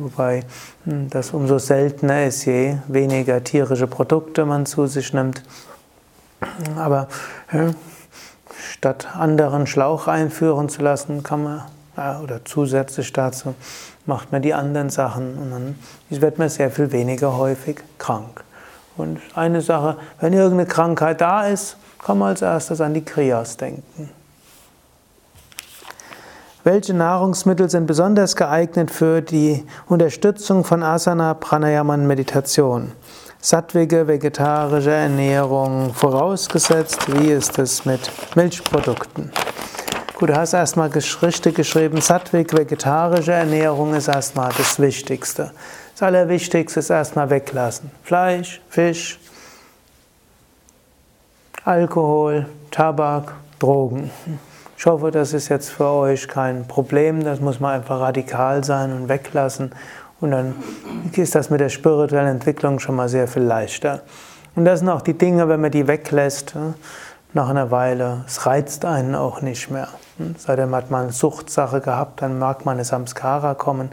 Wobei 0.00 0.42
das 0.84 1.30
umso 1.30 1.58
seltener 1.58 2.26
ist, 2.26 2.44
je 2.44 2.76
weniger 2.88 3.42
tierische 3.42 3.86
Produkte 3.86 4.44
man 4.44 4.66
zu 4.66 4.86
sich 4.86 5.14
nimmt. 5.14 5.42
Aber 6.76 7.08
statt 8.74 9.08
anderen 9.16 9.66
Schlauch 9.66 10.08
einführen 10.08 10.68
zu 10.68 10.82
lassen, 10.82 11.22
kann 11.22 11.44
man, 11.44 11.62
ja, 11.96 12.20
oder 12.20 12.44
zusätzlich 12.44 13.12
dazu, 13.12 13.54
macht 14.04 14.32
man 14.32 14.42
die 14.42 14.52
anderen 14.52 14.90
Sachen 14.90 15.38
und 15.38 15.50
dann 15.50 15.78
wird 16.10 16.38
man 16.38 16.48
sehr 16.48 16.70
viel 16.70 16.92
weniger 16.92 17.36
häufig 17.38 17.78
krank. 17.98 18.44
Und 18.96 19.20
eine 19.34 19.60
Sache, 19.60 19.96
wenn 20.20 20.32
irgendeine 20.32 20.66
Krankheit 20.66 21.20
da 21.20 21.46
ist, 21.46 21.76
kann 21.98 22.18
man 22.18 22.28
als 22.28 22.42
erstes 22.42 22.80
an 22.80 22.94
die 22.94 23.04
Kriyas 23.04 23.56
denken. 23.56 24.10
Welche 26.64 26.94
Nahrungsmittel 26.94 27.68
sind 27.68 27.86
besonders 27.86 28.36
geeignet 28.36 28.90
für 28.90 29.20
die 29.20 29.64
Unterstützung 29.86 30.64
von 30.64 30.82
Asana, 30.82 31.34
Pranayama 31.34 31.94
und 31.94 32.06
Meditation? 32.06 32.92
Sattwige 33.40 34.06
vegetarische 34.06 34.90
Ernährung 34.90 35.92
vorausgesetzt. 35.94 37.12
Wie 37.12 37.30
ist 37.30 37.58
es 37.58 37.84
mit 37.84 38.10
Milchprodukten? 38.34 39.30
Gut, 40.14 40.28
du 40.28 40.36
hast 40.36 40.52
erstmal 40.52 40.90
richtig 41.22 41.56
geschrieben, 41.56 42.00
Sattwig 42.00 42.56
vegetarische 42.56 43.32
Ernährung 43.32 43.94
ist 43.94 44.08
erstmal 44.08 44.52
das 44.56 44.78
Wichtigste. 44.78 45.52
Das 45.92 46.02
Allerwichtigste 46.02 46.80
ist 46.80 46.90
erstmal 46.90 47.30
weglassen. 47.30 47.90
Fleisch, 48.02 48.60
Fisch, 48.68 49.18
Alkohol, 51.64 52.46
Tabak, 52.70 53.34
Drogen. 53.58 54.10
Ich 54.76 54.86
hoffe, 54.86 55.10
das 55.10 55.32
ist 55.32 55.48
jetzt 55.48 55.70
für 55.70 55.88
euch 55.88 56.28
kein 56.28 56.66
Problem. 56.68 57.24
Das 57.24 57.40
muss 57.40 57.58
man 57.58 57.76
einfach 57.76 58.00
radikal 58.00 58.62
sein 58.64 58.92
und 58.92 59.08
weglassen. 59.08 59.72
Und 60.24 60.30
dann 60.30 60.54
ist 61.12 61.34
das 61.34 61.50
mit 61.50 61.60
der 61.60 61.68
spirituellen 61.68 62.28
Entwicklung 62.28 62.78
schon 62.78 62.96
mal 62.96 63.10
sehr 63.10 63.28
viel 63.28 63.42
leichter. 63.42 64.00
Und 64.56 64.64
das 64.64 64.78
sind 64.78 64.88
auch 64.88 65.02
die 65.02 65.12
Dinge, 65.12 65.50
wenn 65.50 65.60
man 65.60 65.70
die 65.70 65.86
weglässt, 65.86 66.54
nach 67.34 67.50
einer 67.50 67.70
Weile, 67.70 68.24
es 68.26 68.46
reizt 68.46 68.86
einen 68.86 69.14
auch 69.16 69.42
nicht 69.42 69.70
mehr. 69.70 69.88
Seitdem 70.38 70.74
hat 70.74 70.90
man 70.90 71.02
eine 71.02 71.12
Suchtsache 71.12 71.82
gehabt, 71.82 72.22
dann 72.22 72.38
mag 72.38 72.64
man 72.64 72.76
eine 72.76 72.86
Samskara 72.86 73.52
kommen. 73.52 73.90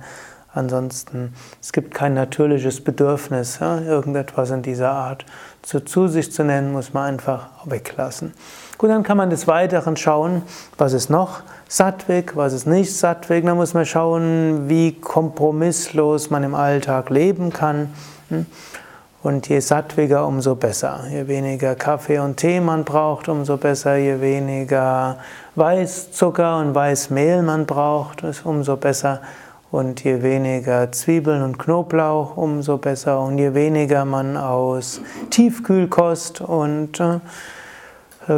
Ansonsten, 0.54 1.34
es 1.62 1.74
gibt 1.74 1.94
kein 1.94 2.14
natürliches 2.14 2.82
Bedürfnis, 2.82 3.60
irgendetwas 3.60 4.52
in 4.52 4.62
dieser 4.62 4.92
Art 4.92 5.26
zu, 5.64 5.82
zu 5.82 6.08
sich 6.08 6.32
zu 6.32 6.46
nennen, 6.46 6.72
muss 6.72 6.94
man 6.94 7.10
einfach 7.10 7.50
weglassen. 7.66 8.34
Gut, 8.78 8.90
dann 8.90 9.04
kann 9.04 9.18
man 9.18 9.30
des 9.30 9.48
Weiteren 9.48 9.98
schauen, 9.98 10.44
was 10.78 10.94
ist 10.94 11.10
noch 11.10 11.42
Sattwig, 11.74 12.36
was 12.36 12.52
ist 12.52 12.68
nicht 12.68 12.94
Sattwig. 12.94 13.46
Dann 13.46 13.56
muss 13.56 13.74
man 13.74 13.86
schauen, 13.86 14.68
wie 14.68 14.92
kompromisslos 14.92 16.30
man 16.30 16.44
im 16.44 16.54
Alltag 16.54 17.10
leben 17.10 17.54
kann. 17.54 17.94
Hm? 18.28 18.46
Und 19.24 19.48
je 19.48 19.62
sattwiger, 19.62 20.28
umso 20.28 20.56
besser. 20.56 21.06
Je 21.10 21.30
weniger 21.30 21.76
Kaffee 21.76 22.20
und 22.20 22.36
Tee 22.36 22.60
man 22.60 22.84
braucht, 22.84 23.30
umso 23.30 23.56
besser. 23.56 23.96
Je 23.96 24.20
weniger 24.20 25.20
Weißzucker 25.56 26.60
und 26.60 26.76
Weißmehl 26.76 27.42
man 27.42 27.66
braucht, 27.66 28.22
umso 28.44 28.76
besser. 28.76 29.22
Und 29.72 30.04
je 30.04 30.22
weniger 30.22 30.92
Zwiebeln 30.92 31.42
und 31.42 31.58
Knoblauch, 31.58 32.36
umso 32.36 32.80
besser. 32.80 33.22
Und 33.22 33.38
je 33.38 33.54
weniger 33.54 34.04
man 34.04 34.36
aus 34.36 35.00
Tiefkühlkost 35.30 36.42
und 36.42 37.00
äh, 37.00 37.22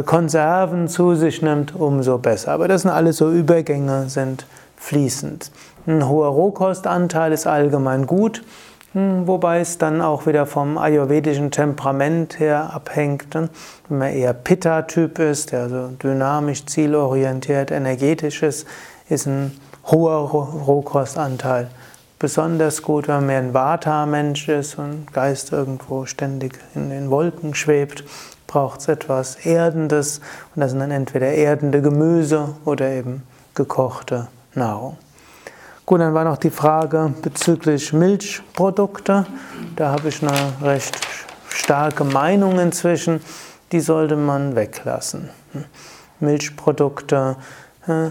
Konserven 0.06 0.88
zu 0.88 1.14
sich 1.14 1.42
nimmt, 1.42 1.74
umso 1.74 2.18
besser. 2.18 2.52
Aber 2.52 2.68
das 2.68 2.82
sind 2.82 2.90
alles 2.90 3.18
so 3.18 3.30
Übergänge, 3.30 4.08
sind 4.08 4.46
fließend. 4.76 5.50
Ein 5.86 6.08
hoher 6.08 6.28
Rohkostanteil 6.28 7.32
ist 7.32 7.46
allgemein 7.46 8.06
gut, 8.06 8.42
hm, 8.92 9.26
wobei 9.26 9.60
es 9.60 9.76
dann 9.76 10.00
auch 10.00 10.26
wieder 10.26 10.46
vom 10.46 10.78
ayurvedischen 10.78 11.50
Temperament 11.50 12.38
her 12.38 12.70
abhängt. 12.72 13.34
Ne? 13.34 13.50
Wenn 13.88 13.98
man 13.98 14.12
eher 14.12 14.32
Pitta-Typ 14.32 15.18
ist, 15.18 15.52
der 15.52 15.68
so 15.68 15.88
dynamisch, 16.02 16.64
zielorientiert, 16.64 17.70
energetisch 17.70 18.42
ist, 18.42 18.66
ist 19.08 19.26
ein 19.26 19.52
hoher 19.86 20.30
Rohkostanteil. 20.30 21.68
Besonders 22.24 22.80
gut, 22.80 23.06
wenn 23.06 23.26
man 23.26 23.36
ein 23.36 23.52
Vata-Mensch 23.52 24.48
ist 24.48 24.78
und 24.78 25.12
Geist 25.12 25.52
irgendwo 25.52 26.06
ständig 26.06 26.58
in 26.74 26.88
den 26.88 27.10
Wolken 27.10 27.54
schwebt, 27.54 28.02
braucht 28.46 28.80
es 28.80 28.88
etwas 28.88 29.44
Erdendes 29.44 30.22
und 30.54 30.62
das 30.62 30.70
sind 30.70 30.80
dann 30.80 30.90
entweder 30.90 31.26
erdende 31.26 31.82
Gemüse 31.82 32.54
oder 32.64 32.88
eben 32.88 33.24
gekochte 33.54 34.28
Nahrung. 34.54 34.96
Gut, 35.84 36.00
dann 36.00 36.14
war 36.14 36.24
noch 36.24 36.38
die 36.38 36.48
Frage 36.48 37.12
bezüglich 37.20 37.92
Milchprodukte. 37.92 39.26
Da 39.76 39.90
habe 39.90 40.08
ich 40.08 40.22
eine 40.22 40.32
recht 40.62 40.98
starke 41.50 42.04
Meinung 42.04 42.58
inzwischen. 42.58 43.20
Die 43.70 43.80
sollte 43.80 44.16
man 44.16 44.56
weglassen. 44.56 45.28
Milchprodukte 46.20 47.36
äh, 47.86 48.08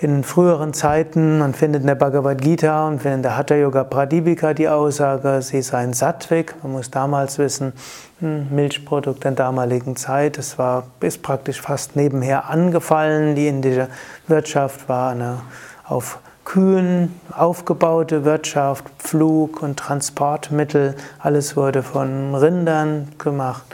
in 0.00 0.22
früheren 0.22 0.74
Zeiten, 0.74 1.38
man 1.38 1.54
findet 1.54 1.80
in 1.80 1.88
der 1.88 1.96
Bhagavad 1.96 2.40
Gita 2.40 2.86
und 2.86 3.04
in 3.04 3.22
der 3.22 3.36
Hatha 3.36 3.56
Yoga 3.56 3.82
Pradipika 3.82 4.54
die 4.54 4.68
Aussage, 4.68 5.42
sie 5.42 5.60
seien 5.60 5.92
Sattvik. 5.92 6.54
Man 6.62 6.72
muss 6.72 6.90
damals 6.90 7.38
wissen, 7.38 7.72
hm, 8.20 8.46
Milchprodukte 8.50 9.28
in 9.28 9.34
der 9.34 9.46
damaligen 9.46 9.96
Zeit, 9.96 10.38
das 10.38 10.58
war, 10.58 10.84
ist 11.00 11.22
praktisch 11.22 11.60
fast 11.60 11.96
nebenher 11.96 12.48
angefallen. 12.48 13.34
Die 13.34 13.48
indische 13.48 13.88
Wirtschaft 14.28 14.88
war 14.88 15.10
eine 15.10 15.40
auf 15.84 16.20
Kühen 16.44 17.20
aufgebaute 17.36 18.24
Wirtschaft, 18.24 18.84
Pflug 18.98 19.62
und 19.62 19.78
Transportmittel, 19.78 20.94
alles 21.18 21.56
wurde 21.56 21.82
von 21.82 22.34
Rindern 22.34 23.08
gemacht. 23.18 23.64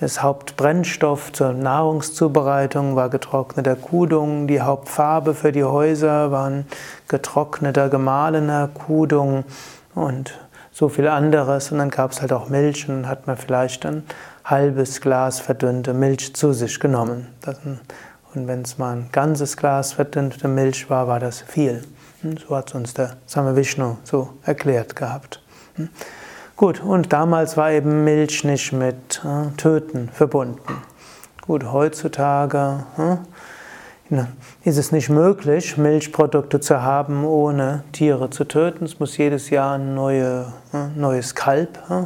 Das 0.00 0.22
Hauptbrennstoff 0.22 1.30
zur 1.30 1.52
Nahrungszubereitung 1.52 2.96
war 2.96 3.10
getrockneter 3.10 3.76
Kudung. 3.76 4.46
Die 4.46 4.62
Hauptfarbe 4.62 5.34
für 5.34 5.52
die 5.52 5.62
Häuser 5.62 6.30
waren 6.30 6.64
getrockneter, 7.08 7.90
gemahlener 7.90 8.68
Kudung 8.68 9.44
und 9.94 10.40
so 10.72 10.88
viel 10.88 11.06
anderes. 11.06 11.70
Und 11.70 11.78
dann 11.78 11.90
gab 11.90 12.12
es 12.12 12.22
halt 12.22 12.32
auch 12.32 12.48
Milch 12.48 12.88
und 12.88 13.02
dann 13.02 13.08
hat 13.10 13.26
man 13.26 13.36
vielleicht 13.36 13.84
ein 13.84 14.04
halbes 14.42 15.02
Glas 15.02 15.38
verdünnte 15.38 15.92
Milch 15.92 16.34
zu 16.34 16.54
sich 16.54 16.80
genommen. 16.80 17.26
Und 18.34 18.48
wenn 18.48 18.62
es 18.62 18.78
mal 18.78 18.96
ein 18.96 19.08
ganzes 19.12 19.58
Glas 19.58 19.92
verdünnte 19.92 20.48
Milch 20.48 20.88
war, 20.88 21.08
war 21.08 21.20
das 21.20 21.42
viel. 21.42 21.84
So 22.48 22.56
hat 22.56 22.70
es 22.70 22.74
uns 22.74 22.94
der 22.94 23.16
Same 23.26 23.54
Vishnu 23.54 23.98
so 24.04 24.30
erklärt 24.44 24.96
gehabt. 24.96 25.42
Gut, 26.60 26.82
und 26.82 27.10
damals 27.14 27.56
war 27.56 27.70
eben 27.70 28.04
Milch 28.04 28.44
nicht 28.44 28.74
mit 28.74 29.22
äh, 29.24 29.50
Töten 29.56 30.10
verbunden. 30.12 30.82
Gut, 31.40 31.64
heutzutage 31.72 32.84
äh, 34.10 34.24
ist 34.64 34.76
es 34.76 34.92
nicht 34.92 35.08
möglich, 35.08 35.78
Milchprodukte 35.78 36.60
zu 36.60 36.82
haben, 36.82 37.24
ohne 37.24 37.84
Tiere 37.92 38.28
zu 38.28 38.44
töten. 38.44 38.84
Es 38.84 39.00
muss 39.00 39.16
jedes 39.16 39.48
Jahr 39.48 39.76
ein 39.76 39.94
neue, 39.94 40.52
äh, 40.74 40.88
neues 40.98 41.34
Kalb 41.34 41.78
äh, 41.88 42.02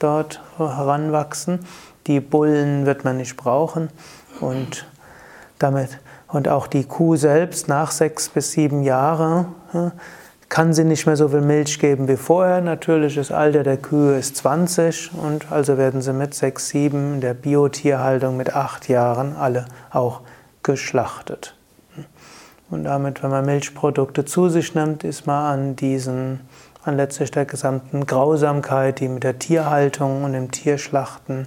dort 0.00 0.42
heranwachsen. 0.58 1.60
Die 2.08 2.18
Bullen 2.18 2.86
wird 2.86 3.04
man 3.04 3.18
nicht 3.18 3.36
brauchen 3.36 3.88
und 4.40 4.84
damit 5.60 6.00
und 6.26 6.48
auch 6.48 6.66
die 6.66 6.86
Kuh 6.86 7.14
selbst 7.14 7.68
nach 7.68 7.92
sechs 7.92 8.28
bis 8.28 8.50
sieben 8.50 8.82
Jahren 8.82 9.46
kann 10.52 10.74
sie 10.74 10.84
nicht 10.84 11.06
mehr 11.06 11.16
so 11.16 11.28
viel 11.28 11.40
Milch 11.40 11.78
geben 11.78 12.08
wie 12.08 12.18
vorher. 12.18 12.60
Natürlich, 12.60 13.14
das 13.14 13.32
Alter 13.32 13.62
der 13.62 13.78
Kühe 13.78 14.18
ist 14.18 14.36
20 14.36 15.12
und 15.14 15.50
also 15.50 15.78
werden 15.78 16.02
sie 16.02 16.12
mit 16.12 16.34
6, 16.34 16.68
7 16.68 17.14
in 17.14 17.20
der 17.22 17.32
Biotierhaltung 17.32 18.36
mit 18.36 18.54
8 18.54 18.86
Jahren 18.90 19.34
alle 19.34 19.64
auch 19.90 20.20
geschlachtet. 20.62 21.56
Und 22.68 22.84
damit, 22.84 23.22
wenn 23.22 23.30
man 23.30 23.46
Milchprodukte 23.46 24.26
zu 24.26 24.50
sich 24.50 24.74
nimmt, 24.74 25.04
ist 25.04 25.26
man 25.26 25.54
an 25.54 25.76
diesen, 25.76 26.40
an 26.84 26.98
letztlich 26.98 27.30
der 27.30 27.46
gesamten 27.46 28.04
Grausamkeit, 28.04 29.00
die 29.00 29.08
mit 29.08 29.24
der 29.24 29.38
Tierhaltung 29.38 30.22
und 30.22 30.34
dem 30.34 30.50
Tierschlachten 30.50 31.46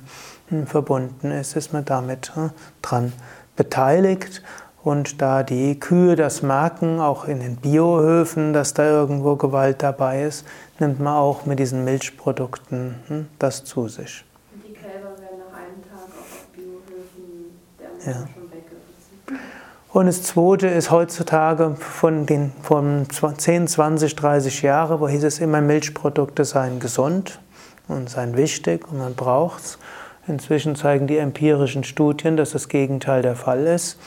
hm, 0.49 0.65
verbunden 0.65 1.29
ist, 1.29 1.55
ist 1.55 1.73
man 1.73 1.85
damit 1.85 2.35
hm, 2.35 2.49
dran 2.81 3.13
beteiligt. 3.55 4.41
Und 4.85 5.19
da 5.19 5.41
die 5.41 5.79
Kühe 5.79 6.15
das 6.15 6.43
merken, 6.43 6.99
auch 6.99 7.25
in 7.25 7.39
den 7.39 7.55
Biohöfen, 7.55 8.53
dass 8.53 8.75
da 8.75 8.87
irgendwo 8.87 9.35
Gewalt 9.35 9.81
dabei 9.81 10.25
ist, 10.25 10.45
nimmt 10.77 10.99
man 10.99 11.15
auch 11.15 11.47
mit 11.47 11.57
diesen 11.57 11.83
Milchprodukten 11.83 12.95
hm, 13.07 13.27
das 13.39 13.63
zu 13.63 13.87
sich. 13.87 14.23
Und 14.53 14.63
die 14.63 14.73
Kälber 14.73 15.17
werden 15.17 15.39
nach 15.39 15.57
einem 15.57 15.81
Tag 15.81 16.03
auch 16.03 16.19
auf 16.19 16.45
Biohöfen 16.53 17.57
der 17.79 18.13
ja. 18.13 18.19
schon 18.31 18.51
weggerissen. 18.51 19.43
Und 19.91 20.05
das 20.05 20.21
zweite 20.21 20.67
ist 20.67 20.91
heutzutage 20.91 21.75
von 21.79 22.27
den 22.27 22.51
von 22.61 23.07
10, 23.09 23.67
20, 23.67 24.15
30 24.15 24.61
Jahren, 24.61 24.99
wo 24.99 25.07
hieß 25.07 25.23
es 25.23 25.39
immer, 25.39 25.61
Milchprodukte 25.61 26.45
seien 26.45 26.79
gesund 26.79 27.39
und 27.87 28.07
seien 28.07 28.37
wichtig 28.37 28.87
und 28.87 28.99
man 28.99 29.15
braucht 29.15 29.63
es. 29.63 29.79
Inzwischen 30.27 30.75
zeigen 30.75 31.07
die 31.07 31.17
empirischen 31.17 31.83
Studien, 31.83 32.37
dass 32.37 32.51
das 32.51 32.69
Gegenteil 32.69 33.23
der 33.23 33.35
Fall 33.35 33.65
ist. 33.65 33.97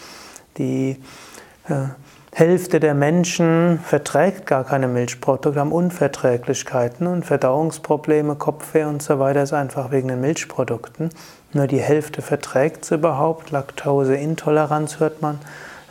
Die 0.59 0.97
äh, 1.69 1.75
Hälfte 2.33 2.79
der 2.79 2.95
Menschen 2.95 3.81
verträgt 3.83 4.47
gar 4.47 4.65
keine 4.65 4.87
Milchprodukte, 4.87 5.59
haben 5.59 5.73
Unverträglichkeiten 5.73 7.07
und 7.07 7.25
Verdauungsprobleme, 7.25 8.37
Kopfweh 8.37 8.85
und 8.85 9.03
so 9.03 9.19
weiter 9.19 9.43
ist 9.43 9.53
einfach 9.53 9.91
wegen 9.91 10.09
den 10.09 10.21
Milchprodukten. 10.21 11.11
Nur 11.53 11.67
die 11.67 11.81
Hälfte 11.81 12.23
verträgt 12.23 12.85
es 12.85 12.91
überhaupt. 12.91 13.51
Laktoseintoleranz 13.51 15.01
hört 15.01 15.23
man 15.23 15.39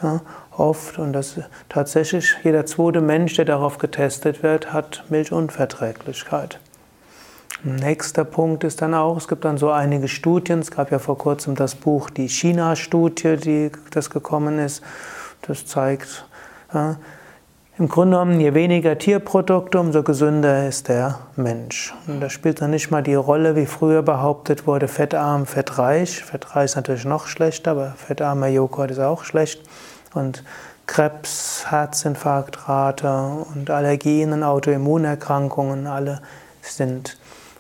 ja, 0.02 0.22
oft 0.56 1.00
und 1.00 1.14
das 1.14 1.40
tatsächlich 1.70 2.36
jeder 2.44 2.66
zweite 2.66 3.02
Mensch, 3.02 3.34
der 3.36 3.46
darauf 3.46 3.78
getestet 3.78 4.44
wird, 4.44 4.72
hat 4.72 5.04
Milchunverträglichkeit. 5.10 6.60
Nächster 7.64 8.24
Punkt 8.24 8.64
ist 8.64 8.82
dann 8.82 8.94
auch, 8.94 9.18
es 9.18 9.28
gibt 9.28 9.44
dann 9.44 9.58
so 9.58 9.72
einige 9.72 10.08
Studien, 10.08 10.60
es 10.60 10.70
gab 10.70 10.92
ja 10.92 11.00
vor 11.00 11.18
kurzem 11.18 11.56
das 11.56 11.76
Buch 11.76 12.10
Die 12.10 12.30
China-Studie, 12.30 13.38
die 13.38 13.72
das 13.92 14.10
gekommen 14.10 14.60
ist. 14.60 14.84
Das 15.42 15.66
zeigt, 15.66 16.26
Im 17.80 17.90
Grunde 17.90 18.18
genommen, 18.18 18.40
je 18.40 18.54
weniger 18.56 18.98
Tierprodukte, 18.98 19.80
umso 19.80 20.02
gesünder 20.02 20.68
ist 20.68 20.88
der 20.88 21.20
Mensch. 21.36 21.94
Und 22.08 22.22
da 22.22 22.30
spielt 22.30 22.62
dann 22.62 22.72
nicht 22.72 22.90
mal 22.90 23.04
die 23.04 23.14
Rolle, 23.14 23.56
wie 23.56 23.68
früher 23.68 24.02
behauptet 24.02 24.66
wurde, 24.66 24.88
fettarm, 24.88 25.46
fettreich. 25.46 26.24
Fettreich 26.24 26.66
ist 26.66 26.76
natürlich 26.76 27.06
noch 27.06 27.28
schlechter, 27.28 27.72
aber 27.72 27.94
fettarmer 27.96 28.48
Joghurt 28.48 28.92
ist 28.92 29.00
auch 29.00 29.24
schlecht. 29.24 29.62
Und 30.16 30.44
Krebs, 30.88 31.66
Herzinfarktrate 31.70 33.46
und 33.54 33.70
Allergien 33.70 34.34
und 34.34 34.44
Autoimmunerkrankungen, 34.44 35.86
alle 35.86 36.22
sind 36.62 37.18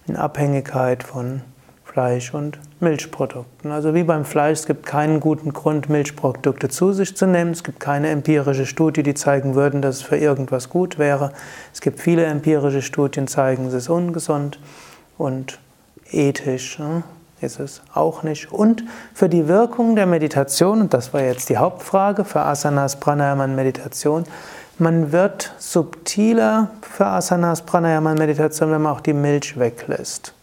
in 0.07 0.15
Abhängigkeit 0.15 1.03
von 1.03 1.41
Fleisch 1.83 2.33
und 2.33 2.59
Milchprodukten. 2.79 3.71
Also 3.71 3.95
wie 3.95 4.03
beim 4.03 4.23
Fleisch, 4.23 4.59
es 4.59 4.65
gibt 4.67 4.85
keinen 4.85 5.19
guten 5.19 5.51
Grund, 5.51 5.89
Milchprodukte 5.89 6.69
zu 6.69 6.93
sich 6.93 7.17
zu 7.17 7.25
nehmen. 7.25 7.51
Es 7.51 7.63
gibt 7.63 7.79
keine 7.79 8.09
empirische 8.09 8.67
Studie, 8.67 9.01
die 9.01 9.15
zeigen 9.15 9.55
würden, 9.55 9.81
dass 9.81 9.95
es 9.95 10.01
für 10.03 10.17
irgendwas 10.17 10.69
gut 10.69 10.99
wäre. 10.99 11.31
Es 11.73 11.81
gibt 11.81 11.99
viele 11.99 12.25
empirische 12.25 12.83
Studien, 12.83 13.25
die 13.25 13.31
zeigen, 13.31 13.65
es 13.65 13.73
ist 13.73 13.89
ungesund 13.89 14.59
und 15.17 15.59
ethisch 16.11 16.77
ne, 16.77 17.03
ist 17.41 17.59
es 17.59 17.81
auch 17.93 18.23
nicht. 18.23 18.51
Und 18.51 18.83
für 19.13 19.29
die 19.29 19.47
Wirkung 19.47 19.95
der 19.95 20.05
Meditation, 20.05 20.81
und 20.81 20.93
das 20.93 21.13
war 21.13 21.21
jetzt 21.21 21.49
die 21.49 21.57
Hauptfrage 21.57 22.25
für 22.25 22.41
Asanas, 22.41 22.99
Pranayama 22.99 23.45
und 23.45 23.55
Meditation, 23.55 24.23
man 24.79 25.11
wird 25.11 25.53
subtiler 25.57 26.69
für 26.81 27.05
Asanas, 27.05 27.61
Pranayama 27.63 28.13
Meditation, 28.13 28.71
wenn 28.71 28.81
man 28.81 28.93
auch 28.93 29.01
die 29.01 29.13
Milch 29.13 29.59
weglässt. 29.59 30.33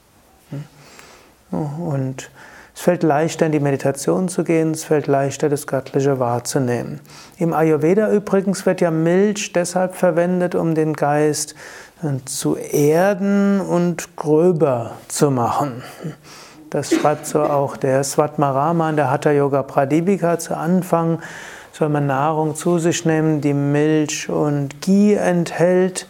Und 1.51 2.31
es 2.75 2.81
fällt 2.81 3.05
leichter, 3.05 3.47
in 3.47 3.53
die 3.53 3.61
Meditation 3.61 4.29
zu 4.29 4.43
gehen, 4.43 4.73
es 4.73 4.85
fällt 4.85 5.07
leichter, 5.07 5.49
das 5.49 5.67
Göttliche 5.67 6.19
wahrzunehmen. 6.19 7.01
Im 7.39 7.53
Ayurveda 7.53 8.11
übrigens 8.11 8.67
wird 8.67 8.81
ja 8.81 8.91
Milch 8.91 9.53
deshalb 9.53 9.95
verwendet, 9.95 10.57
um 10.57 10.75
den 10.75 10.95
Geist 10.95 11.55
äh, 12.03 12.25
zu 12.25 12.57
erden 12.57 13.61
und 13.61 14.17
gröber 14.17 14.93
zu 15.07 15.31
machen. 15.31 15.85
Das 16.71 16.93
schreibt 16.93 17.27
so 17.27 17.45
auch 17.45 17.77
der 17.77 18.03
Svatmarama 18.03 18.91
in 18.91 18.97
der 18.97 19.09
Hatha 19.09 19.31
Yoga 19.31 19.63
Pradipika 19.63 20.41
zu 20.41 20.57
Anfang. 20.57 21.21
Soll 21.77 21.89
man 21.89 22.07
Nahrung 22.07 22.55
zu 22.55 22.79
sich 22.79 23.05
nehmen, 23.05 23.41
die 23.41 23.53
Milch 23.53 24.29
und 24.29 24.81
Ghee 24.81 25.15
enthält. 25.15 26.07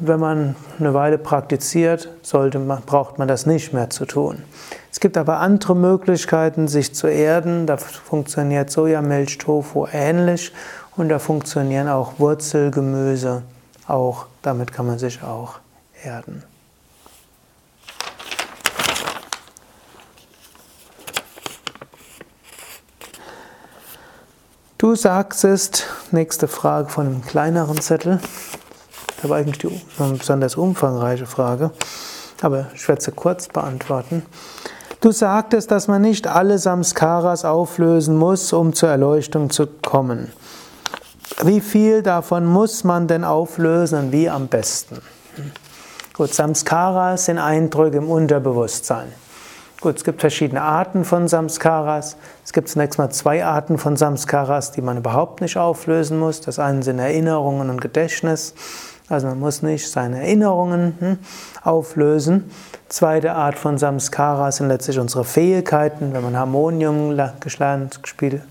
Wenn 0.00 0.18
man 0.18 0.56
eine 0.80 0.94
Weile 0.94 1.16
praktiziert, 1.16 2.08
sollte 2.22 2.58
man, 2.58 2.82
braucht 2.82 3.16
man 3.16 3.28
das 3.28 3.46
nicht 3.46 3.72
mehr 3.72 3.88
zu 3.90 4.04
tun. 4.04 4.42
Es 4.90 4.98
gibt 4.98 5.16
aber 5.16 5.38
andere 5.38 5.76
Möglichkeiten, 5.76 6.66
sich 6.66 6.92
zu 6.92 7.06
erden. 7.06 7.68
Da 7.68 7.76
funktioniert 7.76 8.72
Sojamilch, 8.72 9.38
Tofu 9.38 9.86
ähnlich 9.92 10.52
und 10.96 11.08
da 11.08 11.20
funktionieren 11.20 11.86
auch 11.86 12.18
Wurzelgemüse 12.18 13.42
auch. 13.86 14.26
Damit 14.42 14.72
kann 14.72 14.88
man 14.88 14.98
sich 14.98 15.22
auch 15.22 15.60
erden. 16.02 16.42
Du 24.80 24.94
sagst 24.94 25.44
es, 25.44 25.84
nächste 26.10 26.48
Frage 26.48 26.88
von 26.88 27.06
einem 27.06 27.22
kleineren 27.22 27.82
Zettel. 27.82 28.18
Das 29.20 29.28
war 29.28 29.36
eigentlich 29.36 29.58
die, 29.58 29.78
eine 29.98 30.14
besonders 30.14 30.56
umfangreiche 30.56 31.26
Frage, 31.26 31.70
aber 32.40 32.68
ich 32.74 32.88
werde 32.88 33.02
sie 33.02 33.12
kurz 33.12 33.48
beantworten. 33.48 34.22
Du 35.02 35.12
sagtest, 35.12 35.70
dass 35.70 35.86
man 35.86 36.00
nicht 36.00 36.26
alle 36.26 36.58
Samskaras 36.58 37.44
auflösen 37.44 38.16
muss, 38.16 38.54
um 38.54 38.72
zur 38.72 38.88
Erleuchtung 38.88 39.50
zu 39.50 39.66
kommen. 39.66 40.32
Wie 41.44 41.60
viel 41.60 42.02
davon 42.02 42.46
muss 42.46 42.82
man 42.82 43.06
denn 43.06 43.24
auflösen 43.24 43.98
und 43.98 44.12
wie 44.12 44.30
am 44.30 44.48
besten? 44.48 45.02
Gut, 46.14 46.32
Samskaras 46.32 47.26
sind 47.26 47.36
Eindrücke 47.36 47.98
im 47.98 48.08
Unterbewusstsein. 48.08 49.12
Gut, 49.80 49.96
es 49.96 50.04
gibt 50.04 50.20
verschiedene 50.20 50.60
Arten 50.60 51.06
von 51.06 51.26
Samskaras. 51.26 52.18
Es 52.44 52.52
gibt 52.52 52.68
zunächst 52.68 52.98
mal 52.98 53.08
zwei 53.08 53.42
Arten 53.46 53.78
von 53.78 53.96
Samskaras, 53.96 54.72
die 54.72 54.82
man 54.82 54.98
überhaupt 54.98 55.40
nicht 55.40 55.56
auflösen 55.56 56.18
muss. 56.18 56.42
Das 56.42 56.58
eine 56.58 56.82
sind 56.82 56.98
Erinnerungen 56.98 57.70
und 57.70 57.80
Gedächtnis. 57.80 58.54
Also 59.08 59.28
man 59.28 59.40
muss 59.40 59.62
nicht 59.62 59.90
seine 59.90 60.18
Erinnerungen 60.18 60.96
hm, 61.00 61.18
auflösen. 61.64 62.50
Zweite 62.90 63.32
Art 63.32 63.58
von 63.58 63.78
Samskara 63.78 64.52
sind 64.52 64.68
letztlich 64.68 64.98
unsere 64.98 65.24
Fähigkeiten. 65.24 66.12
Wenn 66.12 66.24
man 66.24 66.36
Harmonium 66.36 67.16
gelernt, 67.40 68.02
gespielt, 68.02 68.42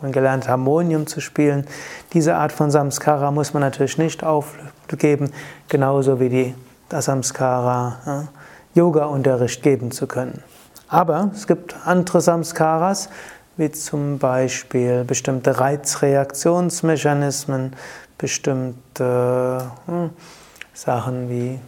man 0.00 0.12
gelernt 0.12 0.48
Harmonium 0.48 1.08
zu 1.08 1.20
spielen, 1.20 1.66
diese 2.12 2.36
Art 2.36 2.52
von 2.52 2.70
Samskara 2.70 3.32
muss 3.32 3.52
man 3.52 3.60
natürlich 3.60 3.98
nicht 3.98 4.22
aufgeben, 4.22 5.32
genauso 5.68 6.20
wie 6.20 6.28
die 6.28 6.54
Samskara 6.90 8.28
Yoga-Unterricht 8.74 9.64
geben 9.64 9.90
zu 9.90 10.06
können. 10.06 10.44
Aber 10.88 11.30
es 11.34 11.46
gibt 11.46 11.74
andere 11.84 12.20
Samskaras, 12.20 13.08
wie 13.56 13.70
zum 13.72 14.18
Beispiel 14.18 15.04
bestimmte 15.04 15.58
Reizreaktionsmechanismen, 15.58 17.74
bestimmte 18.18 19.70
hm, 19.86 20.10
Sachen 20.74 21.28
wie 21.28 21.58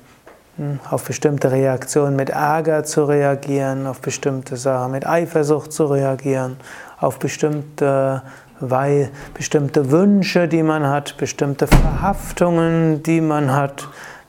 hm, 0.56 0.78
auf 0.90 1.04
bestimmte 1.04 1.50
Reaktionen 1.50 2.14
mit 2.14 2.30
Ärger 2.30 2.84
zu 2.84 3.04
reagieren, 3.04 3.86
auf 3.86 4.00
bestimmte 4.00 4.56
Sachen 4.56 4.92
mit 4.92 5.06
Eifersucht 5.06 5.72
zu 5.72 5.86
reagieren, 5.86 6.56
auf 7.00 7.18
bestimmte, 7.18 8.22
weil, 8.60 9.10
bestimmte 9.34 9.90
Wünsche, 9.90 10.46
die 10.46 10.62
man 10.62 10.86
hat, 10.86 11.16
bestimmte 11.16 11.66
Verhaftungen, 11.66 13.02
die 13.02 13.20
man 13.20 13.52
hat, 13.52 13.88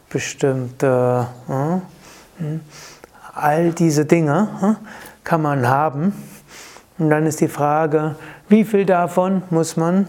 bestimmte, 0.10 1.28
hm, 1.48 1.82
hm 2.38 2.62
all 3.42 3.72
diese 3.72 4.06
Dinge 4.06 4.48
hm, 4.60 4.76
kann 5.24 5.42
man 5.42 5.68
haben. 5.68 6.14
Und 6.98 7.10
dann 7.10 7.26
ist 7.26 7.42
die 7.42 7.48
Frage, 7.48 8.16
wie 8.50 8.64
viel 8.64 8.86
davon 8.86 9.44
muss 9.50 9.78
man 9.78 10.08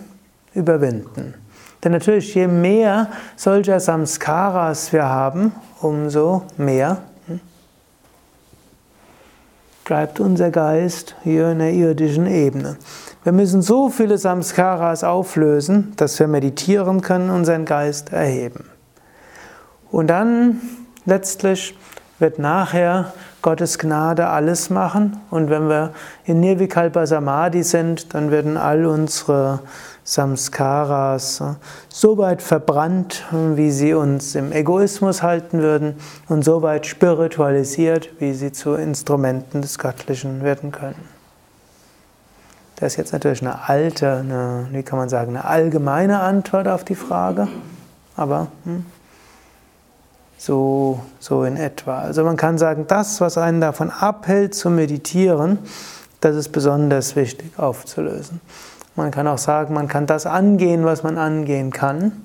überwinden? 0.54 1.34
Denn 1.82 1.92
natürlich, 1.92 2.34
je 2.34 2.46
mehr 2.46 3.08
solcher 3.36 3.80
Samskaras 3.80 4.92
wir 4.92 5.04
haben, 5.04 5.52
umso 5.80 6.42
mehr 6.56 6.98
hm, 7.26 7.40
bleibt 9.84 10.20
unser 10.20 10.50
Geist 10.50 11.16
hier 11.22 11.50
in 11.52 11.58
der 11.60 11.72
irdischen 11.72 12.26
Ebene. 12.26 12.76
Wir 13.22 13.32
müssen 13.32 13.60
so 13.60 13.90
viele 13.90 14.16
Samskaras 14.16 15.04
auflösen, 15.04 15.92
dass 15.96 16.18
wir 16.18 16.26
meditieren 16.26 17.02
können, 17.02 17.30
unseren 17.30 17.66
Geist 17.66 18.12
erheben. 18.12 18.64
Und 19.90 20.06
dann 20.06 20.60
letztlich 21.04 21.76
wird 22.20 22.38
nachher 22.38 23.12
Gottes 23.42 23.78
Gnade 23.78 24.28
alles 24.28 24.70
machen. 24.70 25.20
Und 25.30 25.50
wenn 25.50 25.68
wir 25.68 25.90
in 26.24 26.40
Nirvikalpa 26.40 27.06
Samadhi 27.06 27.62
sind, 27.62 28.14
dann 28.14 28.30
werden 28.30 28.56
all 28.56 28.86
unsere 28.86 29.60
Samskaras 30.04 31.42
so 31.88 32.18
weit 32.18 32.42
verbrannt, 32.42 33.24
wie 33.30 33.70
sie 33.70 33.94
uns 33.94 34.34
im 34.34 34.52
Egoismus 34.52 35.22
halten 35.22 35.60
würden, 35.60 35.94
und 36.28 36.44
so 36.44 36.62
weit 36.62 36.86
spiritualisiert, 36.86 38.10
wie 38.18 38.34
sie 38.34 38.52
zu 38.52 38.74
Instrumenten 38.74 39.62
des 39.62 39.78
Göttlichen 39.78 40.42
werden 40.42 40.72
können. 40.72 41.08
Das 42.76 42.94
ist 42.94 42.96
jetzt 42.96 43.12
natürlich 43.12 43.42
eine 43.42 43.68
alte, 43.68 44.10
eine, 44.10 44.66
wie 44.72 44.82
kann 44.82 44.98
man 44.98 45.10
sagen, 45.10 45.36
eine 45.36 45.44
allgemeine 45.44 46.20
Antwort 46.20 46.66
auf 46.66 46.82
die 46.82 46.94
Frage, 46.94 47.46
aber 48.16 48.48
hm, 48.64 48.86
so, 50.40 51.00
so 51.18 51.44
in 51.44 51.58
etwa. 51.58 52.00
Also 52.00 52.24
man 52.24 52.38
kann 52.38 52.56
sagen, 52.56 52.86
das, 52.88 53.20
was 53.20 53.36
einen 53.36 53.60
davon 53.60 53.90
abhält 53.90 54.54
zu 54.54 54.70
meditieren, 54.70 55.58
das 56.22 56.34
ist 56.34 56.48
besonders 56.48 57.14
wichtig 57.14 57.58
aufzulösen. 57.58 58.40
Man 58.96 59.10
kann 59.10 59.28
auch 59.28 59.38
sagen, 59.38 59.74
man 59.74 59.86
kann 59.86 60.06
das 60.06 60.24
angehen, 60.24 60.84
was 60.86 61.02
man 61.02 61.18
angehen 61.18 61.70
kann. 61.70 62.24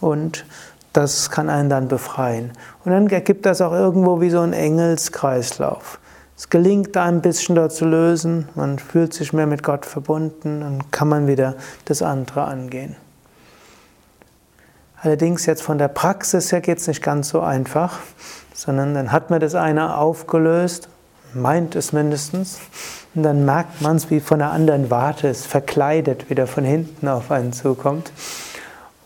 Und 0.00 0.46
das 0.94 1.30
kann 1.30 1.50
einen 1.50 1.68
dann 1.68 1.88
befreien. 1.88 2.52
Und 2.86 2.92
dann 2.92 3.06
ergibt 3.08 3.44
das 3.44 3.60
auch 3.60 3.72
irgendwo 3.72 4.22
wie 4.22 4.30
so 4.30 4.40
ein 4.40 4.54
Engelskreislauf. 4.54 5.98
Es 6.38 6.48
gelingt 6.48 6.96
einem 6.96 7.18
ein 7.18 7.22
bisschen 7.22 7.54
dort 7.54 7.72
zu 7.72 7.84
lösen, 7.84 8.48
man 8.54 8.78
fühlt 8.78 9.12
sich 9.12 9.34
mehr 9.34 9.46
mit 9.46 9.62
Gott 9.62 9.84
verbunden, 9.84 10.60
dann 10.60 10.90
kann 10.90 11.08
man 11.08 11.26
wieder 11.26 11.54
das 11.84 12.00
andere 12.00 12.44
angehen. 12.44 12.96
Allerdings 15.02 15.46
jetzt 15.46 15.62
von 15.62 15.78
der 15.78 15.88
Praxis 15.88 16.50
her 16.50 16.60
geht 16.60 16.78
es 16.78 16.88
nicht 16.88 17.02
ganz 17.02 17.28
so 17.28 17.40
einfach, 17.40 18.00
sondern 18.52 18.94
dann 18.94 19.12
hat 19.12 19.30
man 19.30 19.38
das 19.38 19.54
eine 19.54 19.96
aufgelöst, 19.96 20.88
meint 21.34 21.76
es 21.76 21.92
mindestens, 21.92 22.58
und 23.14 23.22
dann 23.22 23.44
merkt 23.44 23.80
man 23.80 23.96
es, 23.96 24.10
wie 24.10 24.20
von 24.20 24.42
einer 24.42 24.52
anderen 24.52 24.90
Warte 24.90 25.28
es 25.28 25.46
verkleidet 25.46 26.30
wieder 26.30 26.46
von 26.46 26.64
hinten 26.64 27.08
auf 27.08 27.30
einen 27.30 27.52
zukommt. 27.52 28.12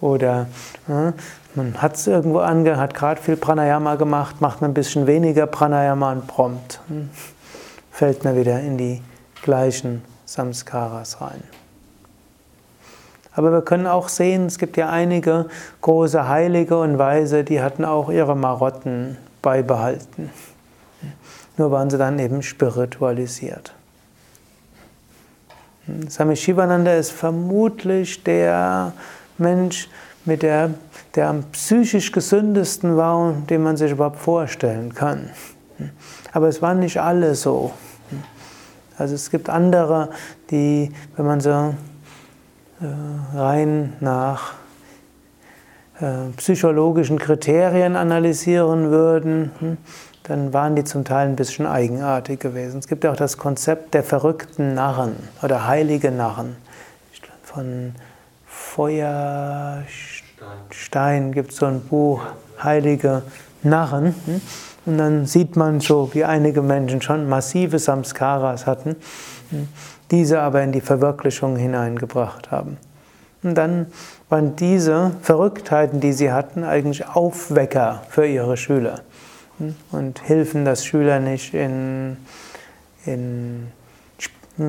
Oder 0.00 0.46
ja, 0.88 1.12
man 1.54 1.80
hat 1.80 1.96
es 1.96 2.06
irgendwo 2.06 2.38
angehört, 2.38 2.80
hat 2.80 2.94
gerade 2.94 3.20
viel 3.20 3.36
Pranayama 3.36 3.94
gemacht, 3.94 4.40
macht 4.40 4.60
man 4.60 4.70
ein 4.70 4.74
bisschen 4.74 5.06
weniger 5.06 5.46
Pranayama 5.46 6.12
und 6.12 6.26
prompt 6.26 6.80
hm, 6.88 7.10
fällt 7.90 8.24
man 8.24 8.36
wieder 8.36 8.60
in 8.60 8.78
die 8.78 9.02
gleichen 9.42 10.02
Samskaras 10.24 11.20
rein. 11.20 11.42
Aber 13.34 13.52
wir 13.52 13.62
können 13.62 13.86
auch 13.86 14.08
sehen, 14.08 14.46
es 14.46 14.58
gibt 14.58 14.76
ja 14.76 14.90
einige 14.90 15.46
große 15.80 16.28
Heilige 16.28 16.78
und 16.78 16.98
Weise, 16.98 17.44
die 17.44 17.62
hatten 17.62 17.84
auch 17.84 18.10
ihre 18.10 18.36
Marotten 18.36 19.16
beibehalten. 19.40 20.30
Nur 21.56 21.70
waren 21.70 21.90
sie 21.90 21.98
dann 21.98 22.18
eben 22.18 22.42
spiritualisiert. 22.42 23.74
Swami 26.08 26.36
Shivananda 26.36 26.94
ist 26.94 27.10
vermutlich 27.10 28.22
der 28.22 28.92
Mensch, 29.38 29.88
mit 30.24 30.42
der, 30.42 30.70
der 31.14 31.28
am 31.28 31.42
psychisch 31.52 32.12
gesündesten 32.12 32.96
war, 32.96 33.34
den 33.50 33.62
man 33.62 33.76
sich 33.76 33.90
überhaupt 33.90 34.18
vorstellen 34.18 34.94
kann. 34.94 35.30
Aber 36.32 36.48
es 36.48 36.62
waren 36.62 36.78
nicht 36.78 37.00
alle 37.00 37.34
so. 37.34 37.72
Also 38.98 39.14
es 39.14 39.30
gibt 39.30 39.48
andere, 39.50 40.10
die, 40.50 40.92
wenn 41.16 41.26
man 41.26 41.40
so 41.40 41.74
rein 43.34 43.94
nach 44.00 44.54
äh, 46.00 46.30
psychologischen 46.36 47.18
Kriterien 47.18 47.96
analysieren 47.96 48.90
würden, 48.90 49.50
hm, 49.58 49.76
dann 50.24 50.52
waren 50.52 50.76
die 50.76 50.84
zum 50.84 51.04
Teil 51.04 51.28
ein 51.28 51.36
bisschen 51.36 51.66
eigenartig 51.66 52.40
gewesen. 52.40 52.78
Es 52.78 52.88
gibt 52.88 53.04
ja 53.04 53.12
auch 53.12 53.16
das 53.16 53.38
Konzept 53.38 53.94
der 53.94 54.02
verrückten 54.02 54.74
Narren 54.74 55.16
oder 55.42 55.66
heilige 55.66 56.10
Narren. 56.10 56.56
Von 57.42 57.94
Feuerstein 58.46 61.32
gibt 61.32 61.52
es 61.52 61.58
so 61.58 61.66
ein 61.66 61.82
Buch, 61.82 62.22
Heilige 62.62 63.22
Narren. 63.62 64.14
Hm? 64.26 64.40
Und 64.86 64.98
dann 64.98 65.26
sieht 65.26 65.56
man 65.56 65.80
so, 65.80 66.10
wie 66.14 66.24
einige 66.24 66.62
Menschen 66.62 67.02
schon 67.02 67.28
massive 67.28 67.78
Samskaras 67.78 68.66
hatten, 68.66 68.96
hm? 69.50 69.68
Diese 70.12 70.40
aber 70.40 70.62
in 70.62 70.70
die 70.70 70.80
Verwirklichung 70.80 71.56
hineingebracht 71.56 72.52
haben. 72.52 72.76
Und 73.42 73.56
dann 73.56 73.86
waren 74.28 74.54
diese 74.54 75.12
Verrücktheiten, 75.22 75.98
die 75.98 76.12
sie 76.12 76.30
hatten, 76.30 76.62
eigentlich 76.62 77.08
Aufwecker 77.08 78.04
für 78.08 78.26
ihre 78.26 78.56
Schüler 78.56 79.00
und 79.90 80.20
Hilfen, 80.20 80.64
dass 80.64 80.84
Schüler 80.84 81.18
nicht 81.18 81.54
in, 81.54 82.16
in 83.04 83.68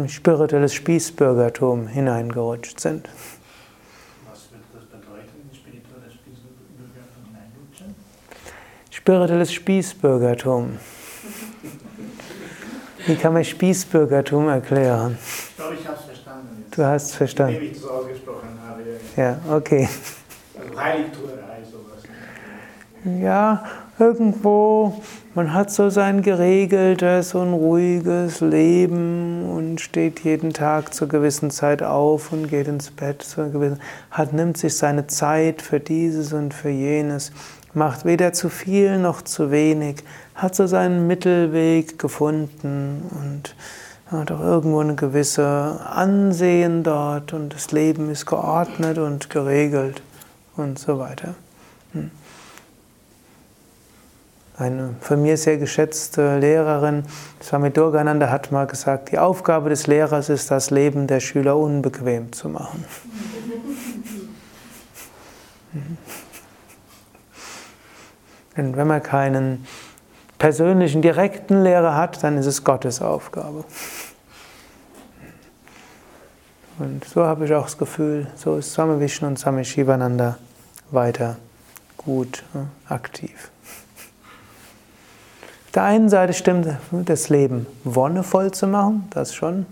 spirituelles 0.08 0.74
Spießbürgertum 0.74 1.88
hineingerutscht 1.88 2.80
sind. 2.80 3.10
Was 4.32 4.50
würde 4.50 4.64
das 4.74 4.86
bedeuten, 4.86 5.50
spirituelles 5.54 6.14
Spießbürgertum 6.14 7.26
hineinrutschen? 7.28 7.96
Spirituelles 8.90 9.54
Spießbürgertum. 9.54 10.78
Wie 13.06 13.16
kann 13.16 13.34
man 13.34 13.44
Spießbürgertum 13.44 14.48
erklären? 14.48 15.18
Ich 15.20 15.56
glaube, 15.58 15.76
ich 15.80 15.86
habe 15.86 15.98
es 15.98 16.06
verstanden. 16.06 16.66
Du 16.72 16.86
hast 16.86 17.06
es 17.08 17.16
verstanden. 17.16 17.60
Wie 17.60 17.66
ich 17.66 17.82
das 17.82 17.90
ausgesprochen 17.90 18.60
habe. 18.66 18.82
Ja, 19.18 19.40
okay. 19.54 19.90
Also 20.58 20.80
Heiligtuerei, 20.82 21.58
sowas. 21.70 23.22
Ja, 23.22 23.66
irgendwo, 24.00 25.02
man 25.36 25.54
hat 25.54 25.72
so 25.72 25.90
sein 25.90 26.22
geregeltes 26.22 27.36
und 27.36 27.54
ruhiges 27.54 28.40
Leben 28.40 29.50
und 29.52 29.82
steht 29.82 30.22
jeden 30.22 30.54
Tag 30.54 30.94
zur 30.94 31.10
gewissen 31.10 31.52
Zeit 31.52 31.84
auf 31.84 32.32
und 32.32 32.48
geht 32.48 32.68
ins 32.68 32.92
Bett 32.92 33.22
zur 33.22 33.50
gewissen, 33.50 33.82
hat, 34.12 34.32
nimmt 34.32 34.58
sich 34.58 34.78
seine 34.78 35.08
Zeit 35.08 35.62
für 35.62 35.82
dieses 35.82 36.32
und 36.32 36.54
für 36.54 36.70
jenes, 36.70 37.34
macht 37.74 38.06
weder 38.06 38.34
zu 38.34 38.50
viel 38.50 38.98
noch 39.00 39.22
zu 39.22 39.52
wenig, 39.52 40.04
hat 40.36 40.56
so 40.56 40.68
seinen 40.68 41.08
Mittelweg 41.08 41.98
gefunden 42.00 43.10
und 43.12 43.56
hat 44.08 44.32
auch 44.32 44.42
irgendwo 44.42 44.80
eine 44.80 44.96
gewisse 44.96 45.80
Ansehen 45.90 46.84
dort 46.84 47.34
und 47.34 47.54
das 47.54 47.72
Leben 47.72 48.10
ist 48.10 48.26
geordnet 48.26 48.98
und 48.98 49.30
geregelt 49.30 50.02
und 50.56 50.78
so 50.78 51.00
weiter. 51.00 51.36
Hm. 51.94 52.12
Eine 54.56 54.96
von 55.02 55.22
mir 55.22 55.36
sehr 55.38 55.58
geschätzte 55.58 56.38
Lehrerin, 56.38 57.06
Swami 57.42 57.72
Durgananda, 57.72 58.30
hat 58.30 58.52
mal 58.52 58.68
gesagt, 58.68 59.12
die 59.12 59.18
Aufgabe 59.18 59.70
des 59.70 59.88
Lehrers 59.88 60.30
ist, 60.30 60.52
das 60.52 60.70
Leben 60.70 61.08
der 61.08 61.22
Schüler 61.22 61.58
unbequem 61.58 62.32
zu 62.34 62.50
machen. 62.50 62.86
Denn 68.56 68.76
wenn 68.76 68.88
man 68.88 69.02
keinen 69.02 69.66
persönlichen, 70.38 71.02
direkten 71.02 71.64
Lehrer 71.64 71.96
hat, 71.96 72.24
dann 72.24 72.38
ist 72.38 72.46
es 72.46 72.64
Gottes 72.64 73.02
Aufgabe. 73.02 73.64
Und 76.80 77.06
so 77.06 77.24
habe 77.24 77.46
ich 77.46 77.54
auch 77.54 77.66
das 77.66 77.78
Gefühl, 77.78 78.28
so 78.36 78.58
ist 78.58 78.74
Swami 78.74 79.00
Vishnu 79.00 79.28
und 79.28 79.40
Swami 79.40 79.64
Shivananda 79.64 80.38
weiter 80.92 81.38
gut 81.98 82.44
aktiv 82.90 83.52
der 85.74 85.84
einen 85.84 86.10
Seite 86.10 86.34
stimmt, 86.34 86.68
das 86.92 87.30
Leben 87.30 87.66
wonnevoll 87.84 88.52
zu 88.52 88.68
machen, 88.68 89.08
das 89.10 89.34
schon, 89.34 89.66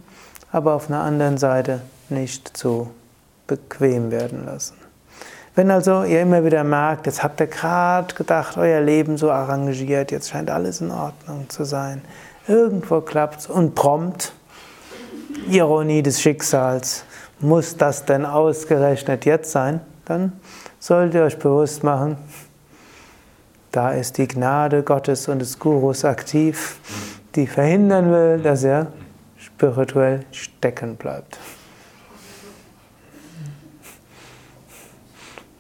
aber 0.52 0.74
auf 0.74 0.89
einer 0.89 1.02
anderen 1.02 1.38
Seite 1.38 1.82
nicht 2.10 2.58
zu 2.58 2.89
bequem 3.48 4.12
werden 4.12 4.46
lassen. 4.46 4.81
Wenn 5.53 5.69
also 5.69 6.03
ihr 6.03 6.21
immer 6.21 6.45
wieder 6.45 6.63
merkt, 6.63 7.07
jetzt 7.07 7.23
habt 7.23 7.41
ihr 7.41 7.47
gerade 7.47 8.15
gedacht, 8.15 8.57
euer 8.57 8.79
Leben 8.79 9.17
so 9.17 9.31
arrangiert, 9.31 10.11
jetzt 10.11 10.29
scheint 10.29 10.49
alles 10.49 10.79
in 10.79 10.91
Ordnung 10.91 11.49
zu 11.49 11.65
sein, 11.65 12.01
irgendwo 12.47 13.01
klappt 13.01 13.41
es 13.41 13.47
und 13.47 13.75
prompt, 13.75 14.31
Ironie 15.49 16.03
des 16.03 16.21
Schicksals, 16.21 17.03
muss 17.41 17.75
das 17.75 18.05
denn 18.05 18.25
ausgerechnet 18.25 19.25
jetzt 19.25 19.51
sein? 19.51 19.81
Dann 20.05 20.31
solltet 20.79 21.15
ihr 21.15 21.23
euch 21.23 21.37
bewusst 21.37 21.83
machen, 21.83 22.17
da 23.73 23.91
ist 23.91 24.17
die 24.17 24.27
Gnade 24.27 24.83
Gottes 24.83 25.27
und 25.27 25.39
des 25.39 25.59
Gurus 25.59 26.05
aktiv, 26.05 26.79
die 27.35 27.47
verhindern 27.47 28.09
will, 28.11 28.39
dass 28.39 28.63
er 28.63 28.87
spirituell 29.37 30.25
stecken 30.31 30.95
bleibt. 30.95 31.37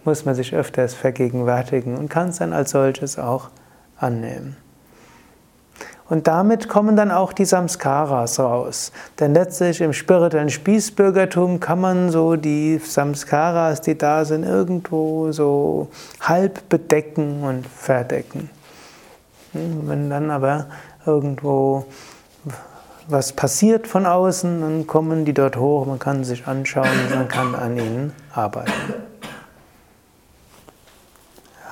Muss 0.03 0.25
man 0.25 0.35
sich 0.35 0.53
öfters 0.53 0.93
vergegenwärtigen 0.93 1.97
und 1.97 2.09
kann 2.09 2.29
es 2.29 2.37
dann 2.37 2.53
als 2.53 2.71
solches 2.71 3.19
auch 3.19 3.49
annehmen. 3.97 4.57
Und 6.11 6.27
damit 6.27 6.67
kommen 6.67 6.97
dann 6.97 7.09
auch 7.09 7.31
die 7.31 7.45
Samskaras 7.45 8.37
raus. 8.37 8.91
Denn 9.19 9.33
letztlich 9.33 9.79
im 9.79 9.93
spirituellen 9.93 10.49
Spießbürgertum 10.49 11.61
kann 11.61 11.79
man 11.79 12.09
so 12.09 12.35
die 12.35 12.79
Samskaras, 12.79 13.79
die 13.79 13.97
da 13.97 14.25
sind, 14.25 14.43
irgendwo 14.43 15.31
so 15.31 15.87
halb 16.19 16.67
bedecken 16.67 17.43
und 17.43 17.65
verdecken. 17.65 18.49
Hm, 19.53 19.87
wenn 19.87 20.09
dann 20.09 20.31
aber 20.31 20.65
irgendwo 21.05 21.85
was 23.07 23.31
passiert 23.31 23.87
von 23.87 24.05
außen, 24.05 24.59
dann 24.59 24.87
kommen 24.87 25.23
die 25.23 25.33
dort 25.33 25.55
hoch, 25.55 25.85
man 25.85 25.99
kann 25.99 26.25
sich 26.25 26.45
anschauen, 26.45 26.89
man 27.13 27.29
kann 27.29 27.55
an 27.55 27.77
ihnen 27.77 28.13
arbeiten. 28.33 28.71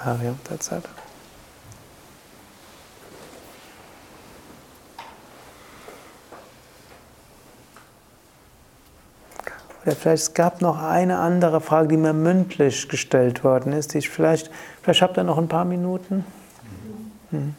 Wir 0.04 0.30
haben 0.30 0.60
Zeit. 0.60 0.84
Oder 9.86 9.96
vielleicht 9.96 10.24
es 10.24 10.34
gab 10.34 10.62
noch 10.62 10.82
eine 10.82 11.20
andere 11.20 11.62
Frage, 11.62 11.88
die 11.90 11.98
mir 11.98 12.14
mündlich 12.14 12.90
gestellt 12.90 13.44
worden 13.44 13.74
ist. 13.74 13.94
Die 13.94 14.00
ich 14.00 14.10
vielleicht, 14.10 14.52
vielleicht 14.82 15.02
habt 15.02 15.18
ihr 15.18 15.24
noch 15.24 15.38
ein 15.38 15.48
paar 15.48 15.66
Minuten. 15.66 16.26
Hm. 17.32 17.56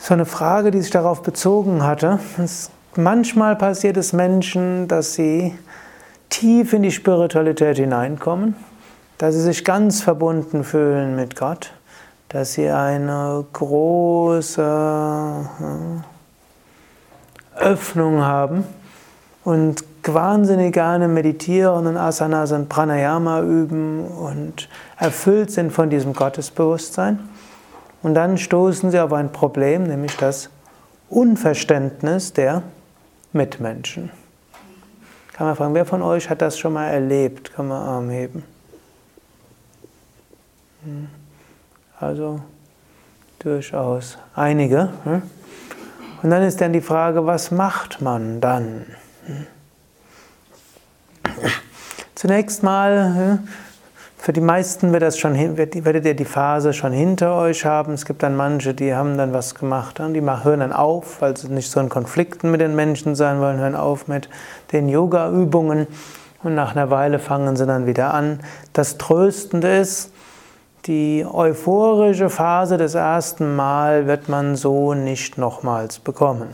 So 0.00 0.14
eine 0.14 0.26
Frage, 0.26 0.70
die 0.70 0.82
sich 0.82 0.90
darauf 0.90 1.22
bezogen 1.22 1.82
hatte. 1.82 2.18
Es, 2.38 2.70
manchmal 2.94 3.56
passiert 3.56 3.96
es 3.96 4.12
Menschen, 4.12 4.86
dass 4.86 5.14
sie 5.14 5.56
tief 6.28 6.72
in 6.72 6.82
die 6.82 6.92
Spiritualität 6.92 7.78
hineinkommen, 7.78 8.54
dass 9.18 9.34
sie 9.34 9.42
sich 9.42 9.64
ganz 9.64 10.02
verbunden 10.02 10.64
fühlen 10.64 11.16
mit 11.16 11.36
Gott, 11.36 11.72
dass 12.28 12.54
sie 12.54 12.68
eine 12.68 13.44
große 13.52 15.48
hm, 15.58 16.04
Öffnung 17.56 18.22
haben 18.22 18.64
und 19.44 19.84
wahnsinnig 20.02 20.72
gerne 20.72 21.08
meditieren 21.08 21.86
und 21.86 21.96
Asanas 21.96 22.52
und 22.52 22.68
Pranayama 22.68 23.42
üben 23.42 24.06
und 24.06 24.68
erfüllt 24.98 25.50
sind 25.50 25.72
von 25.72 25.90
diesem 25.90 26.12
Gottesbewusstsein. 26.12 27.20
Und 28.02 28.14
dann 28.14 28.36
stoßen 28.36 28.90
sie 28.90 29.00
auf 29.00 29.12
ein 29.12 29.32
Problem, 29.32 29.84
nämlich 29.84 30.16
das 30.16 30.50
Unverständnis 31.08 32.32
der 32.32 32.62
Mitmenschen. 33.32 34.10
Kann 35.32 35.46
man 35.46 35.56
fragen, 35.56 35.74
wer 35.74 35.86
von 35.86 36.02
euch 36.02 36.28
hat 36.28 36.42
das 36.42 36.58
schon 36.58 36.74
mal 36.74 36.88
erlebt? 36.88 37.54
Kann 37.54 37.68
man 37.68 37.82
Arm 37.82 38.10
heben. 38.10 38.44
Hm. 40.84 41.08
Also 41.98 42.40
durchaus 43.38 44.18
einige. 44.34 44.90
Hm. 45.04 45.22
Und 46.22 46.30
dann 46.30 46.42
ist 46.42 46.60
dann 46.60 46.72
die 46.72 46.80
Frage, 46.80 47.26
was 47.26 47.50
macht 47.50 48.00
man 48.00 48.40
dann? 48.40 48.86
Hm. 49.26 49.46
Zunächst 52.14 52.62
mal, 52.62 53.40
für 54.16 54.32
die 54.32 54.40
meisten 54.40 54.92
wird 54.92 55.02
das 55.02 55.18
schon, 55.18 55.36
werdet 55.58 56.06
ihr 56.06 56.14
die 56.14 56.24
Phase 56.24 56.72
schon 56.72 56.92
hinter 56.92 57.36
euch 57.36 57.66
haben. 57.66 57.92
Es 57.92 58.06
gibt 58.06 58.22
dann 58.22 58.36
manche, 58.36 58.72
die 58.72 58.94
haben 58.94 59.18
dann 59.18 59.34
was 59.34 59.54
gemacht 59.54 60.00
und 60.00 60.14
die 60.14 60.22
hören 60.22 60.60
dann 60.60 60.72
auf, 60.72 61.20
weil 61.20 61.36
sie 61.36 61.48
nicht 61.48 61.70
so 61.70 61.80
in 61.80 61.90
Konflikten 61.90 62.50
mit 62.50 62.62
den 62.62 62.74
Menschen 62.74 63.14
sein 63.14 63.40
wollen, 63.40 63.58
hören 63.58 63.74
auf 63.74 64.08
mit 64.08 64.30
den 64.72 64.88
Yoga-Übungen 64.88 65.86
und 66.42 66.54
nach 66.54 66.74
einer 66.74 66.88
Weile 66.88 67.18
fangen 67.18 67.56
sie 67.56 67.66
dann 67.66 67.86
wieder 67.86 68.14
an. 68.14 68.40
Das 68.72 68.96
Tröstende 68.96 69.76
ist, 69.76 70.10
die 70.86 71.24
euphorische 71.24 72.28
Phase 72.28 72.76
des 72.76 72.94
ersten 72.94 73.56
Mal 73.56 74.06
wird 74.06 74.28
man 74.28 74.54
so 74.54 74.92
nicht 74.92 75.38
nochmals 75.38 75.98
bekommen. 75.98 76.48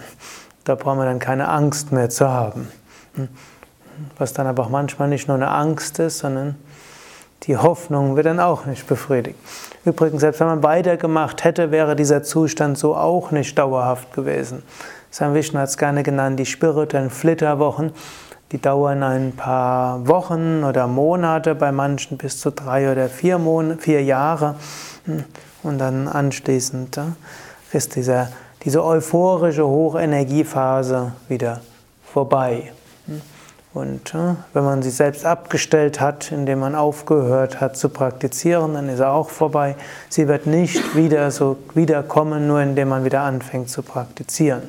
Da 0.65 0.77
braucht 0.77 0.99
man 0.99 1.07
dann 1.07 1.19
keine 1.19 1.49
Angst 1.49 1.91
mehr 1.91 2.11
zu 2.11 2.29
haben. 2.29 2.69
Was 4.19 4.33
dann 4.33 4.47
aber 4.47 4.65
auch 4.65 4.69
manchmal 4.69 5.09
nicht 5.09 5.27
nur 5.27 5.37
eine 5.37 5.49
Angst 5.49 5.99
ist, 5.99 6.19
sondern 6.19 6.55
die 7.45 7.57
Hoffnung 7.57 8.17
wird 8.17 8.27
dann 8.27 8.39
auch 8.39 8.67
nicht 8.67 8.87
befriedigt. 8.87 9.37
Übrigens, 9.85 10.21
selbst 10.21 10.41
wenn 10.41 10.47
man 10.47 10.63
weitergemacht 10.63 11.43
hätte, 11.43 11.71
wäre 11.71 11.97
dieser 11.97 12.23
Zustand 12.23 12.79
so 12.79 12.95
auch 12.95 13.31
nicht 13.33 13.59
dauerhaft 13.59 14.13
gewesen. 14.13 14.63
Sam 15.11 15.35
Vishnu 15.35 15.59
hat 15.59 15.71
es 15.71 15.79
gerne 15.79 16.03
genannt, 16.03 16.39
die 16.39 16.47
spirituellen 16.47 17.11
Flitterwochen, 17.11 17.93
die 18.53 18.61
dauern 18.61 19.03
ein 19.03 19.33
paar 19.33 20.07
Wochen 20.09 20.65
oder 20.65 20.87
Monate, 20.87 21.55
bei 21.55 21.71
manchen 21.73 22.19
bis 22.19 22.41
zu 22.41 22.51
drei 22.51 22.91
oder 22.91 23.09
vier, 23.09 23.39
Mon 23.39 23.79
vier 23.79 24.03
Jahre. 24.03 24.57
Und 25.63 25.79
dann 25.79 26.09
anschließend 26.09 27.01
ist 27.73 27.95
dieser, 27.95 28.29
diese 28.65 28.85
euphorische 28.85 29.67
Hochenergiephase 29.67 31.13
wieder 31.29 31.61
vorbei. 32.03 32.73
Und 33.73 34.15
wenn 34.53 34.65
man 34.65 34.83
sie 34.83 34.91
selbst 34.91 35.25
abgestellt 35.25 36.01
hat, 36.01 36.33
indem 36.33 36.59
man 36.59 36.75
aufgehört 36.75 37.61
hat 37.61 37.77
zu 37.77 37.89
praktizieren, 37.89 38.75
dann 38.75 38.89
ist 38.89 38.99
er 38.99 39.13
auch 39.13 39.31
vorbei. 39.31 39.77
Sie 40.09 40.27
wird 40.27 40.47
nicht 40.47 40.97
wieder 40.97 41.31
so 41.31 41.57
wiederkommen, 41.75 42.49
nur 42.49 42.61
indem 42.61 42.89
man 42.89 43.05
wieder 43.05 43.21
anfängt 43.21 43.71
zu 43.71 43.83
praktizieren. 43.83 44.63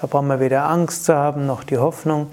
Da 0.00 0.06
braucht 0.06 0.26
man 0.26 0.38
weder 0.38 0.68
Angst 0.68 1.06
zu 1.06 1.16
haben, 1.16 1.46
noch 1.46 1.64
die 1.64 1.78
Hoffnung. 1.78 2.28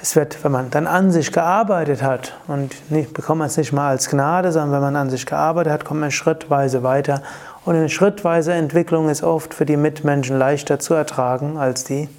Es 0.00 0.16
wird, 0.16 0.44
wenn 0.44 0.52
man 0.52 0.70
dann 0.70 0.86
an 0.86 1.10
sich 1.10 1.32
gearbeitet 1.32 2.02
hat 2.02 2.34
und 2.46 2.90
nicht, 2.90 3.14
bekommt 3.14 3.38
man 3.38 3.46
es 3.46 3.56
nicht 3.56 3.72
mal 3.72 3.88
als 3.88 4.10
Gnade, 4.10 4.52
sondern 4.52 4.72
wenn 4.72 4.80
man 4.80 4.96
an 4.96 5.08
sich 5.08 5.24
gearbeitet 5.24 5.72
hat, 5.72 5.84
kommt 5.86 6.00
man 6.00 6.10
schrittweise 6.10 6.82
weiter. 6.82 7.22
Und 7.64 7.76
eine 7.76 7.88
schrittweise 7.88 8.52
Entwicklung 8.52 9.08
ist 9.08 9.22
oft 9.22 9.54
für 9.54 9.64
die 9.64 9.78
Mitmenschen 9.78 10.38
leichter 10.38 10.78
zu 10.78 10.92
ertragen 10.92 11.56
als 11.56 11.84
die 11.84 12.10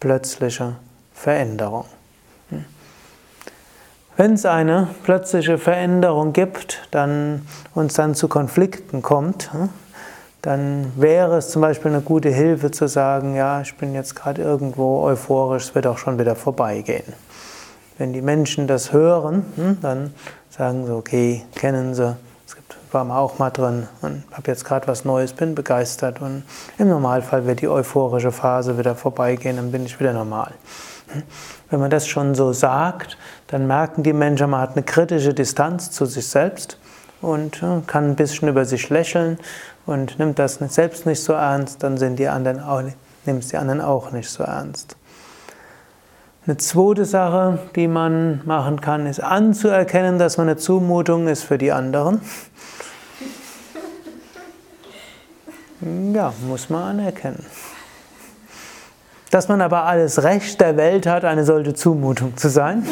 plötzliche 0.00 0.76
Veränderung. 1.12 1.84
Hm. 2.48 2.64
Wenn 4.16 4.32
es 4.32 4.46
eine 4.46 4.88
plötzliche 5.02 5.58
Veränderung 5.58 6.32
gibt, 6.32 6.88
dann 6.92 7.46
uns 7.74 7.92
dann 7.94 8.14
zu 8.14 8.28
Konflikten 8.28 9.02
kommt, 9.02 9.52
hm, 9.52 9.68
dann 10.42 10.92
wäre 10.96 11.38
es 11.38 11.50
zum 11.50 11.62
Beispiel 11.62 11.90
eine 11.90 12.00
gute 12.00 12.28
Hilfe 12.28 12.70
zu 12.70 12.86
sagen, 12.86 13.34
ja, 13.34 13.60
ich 13.60 13.74
bin 13.76 13.94
jetzt 13.94 14.14
gerade 14.14 14.42
irgendwo 14.42 15.02
euphorisch, 15.02 15.64
es 15.64 15.74
wird 15.74 15.86
auch 15.86 15.98
schon 15.98 16.18
wieder 16.18 16.36
vorbeigehen. 16.36 17.12
Wenn 17.98 18.12
die 18.12 18.22
Menschen 18.22 18.68
das 18.68 18.92
hören, 18.92 19.44
hm, 19.56 19.78
dann 19.80 20.14
sagen 20.50 20.86
sie, 20.86 20.92
okay, 20.92 21.44
kennen 21.56 21.94
sie, 21.94 22.16
es 22.46 22.54
gibt, 22.54 22.76
war 22.92 23.04
mal 23.04 23.18
auch 23.18 23.38
mal 23.38 23.50
drin 23.50 23.88
und 24.00 24.22
habe 24.30 24.44
jetzt 24.46 24.64
gerade 24.64 24.86
was 24.86 25.04
Neues, 25.04 25.32
bin 25.32 25.56
begeistert 25.56 26.20
und 26.20 26.44
im 26.78 26.88
Normalfall 26.88 27.44
wird 27.46 27.60
die 27.60 27.68
euphorische 27.68 28.30
Phase 28.30 28.78
wieder 28.78 28.94
vorbeigehen, 28.94 29.56
dann 29.56 29.72
bin 29.72 29.84
ich 29.84 29.98
wieder 29.98 30.12
normal. 30.12 30.52
Wenn 31.70 31.80
man 31.80 31.90
das 31.90 32.06
schon 32.06 32.34
so 32.34 32.52
sagt, 32.52 33.18
dann 33.48 33.66
merken 33.66 34.02
die 34.02 34.12
Menschen, 34.12 34.50
man 34.50 34.60
hat 34.60 34.72
eine 34.76 34.84
kritische 34.84 35.34
Distanz 35.34 35.90
zu 35.90 36.06
sich 36.06 36.28
selbst 36.28 36.78
und 37.20 37.62
äh, 37.62 37.80
kann 37.86 38.10
ein 38.10 38.16
bisschen 38.16 38.48
über 38.48 38.64
sich 38.64 38.88
lächeln 38.90 39.38
und 39.88 40.18
nimmt 40.18 40.38
das 40.38 40.56
selbst 40.56 41.06
nicht 41.06 41.22
so 41.22 41.32
ernst, 41.32 41.82
dann 41.82 41.96
sind 41.96 42.18
die 42.18 42.28
anderen 42.28 42.60
auch, 42.60 42.82
nimmt 43.24 43.42
es 43.42 43.48
die 43.48 43.56
anderen 43.56 43.80
auch 43.80 44.12
nicht 44.12 44.28
so 44.28 44.44
ernst. 44.44 44.96
Eine 46.46 46.58
zweite 46.58 47.06
Sache, 47.06 47.58
die 47.74 47.88
man 47.88 48.42
machen 48.44 48.82
kann, 48.82 49.06
ist 49.06 49.20
anzuerkennen, 49.20 50.18
dass 50.18 50.36
man 50.36 50.46
eine 50.46 50.58
Zumutung 50.58 51.26
ist 51.26 51.42
für 51.42 51.56
die 51.56 51.72
anderen. 51.72 52.20
Ja, 56.12 56.34
muss 56.46 56.68
man 56.68 56.98
anerkennen. 56.98 57.44
Dass 59.30 59.48
man 59.48 59.62
aber 59.62 59.84
alles 59.84 60.22
Recht 60.22 60.60
der 60.60 60.76
Welt 60.76 61.06
hat, 61.06 61.24
eine 61.24 61.44
solche 61.44 61.72
Zumutung 61.72 62.36
zu 62.36 62.50
sein. 62.50 62.86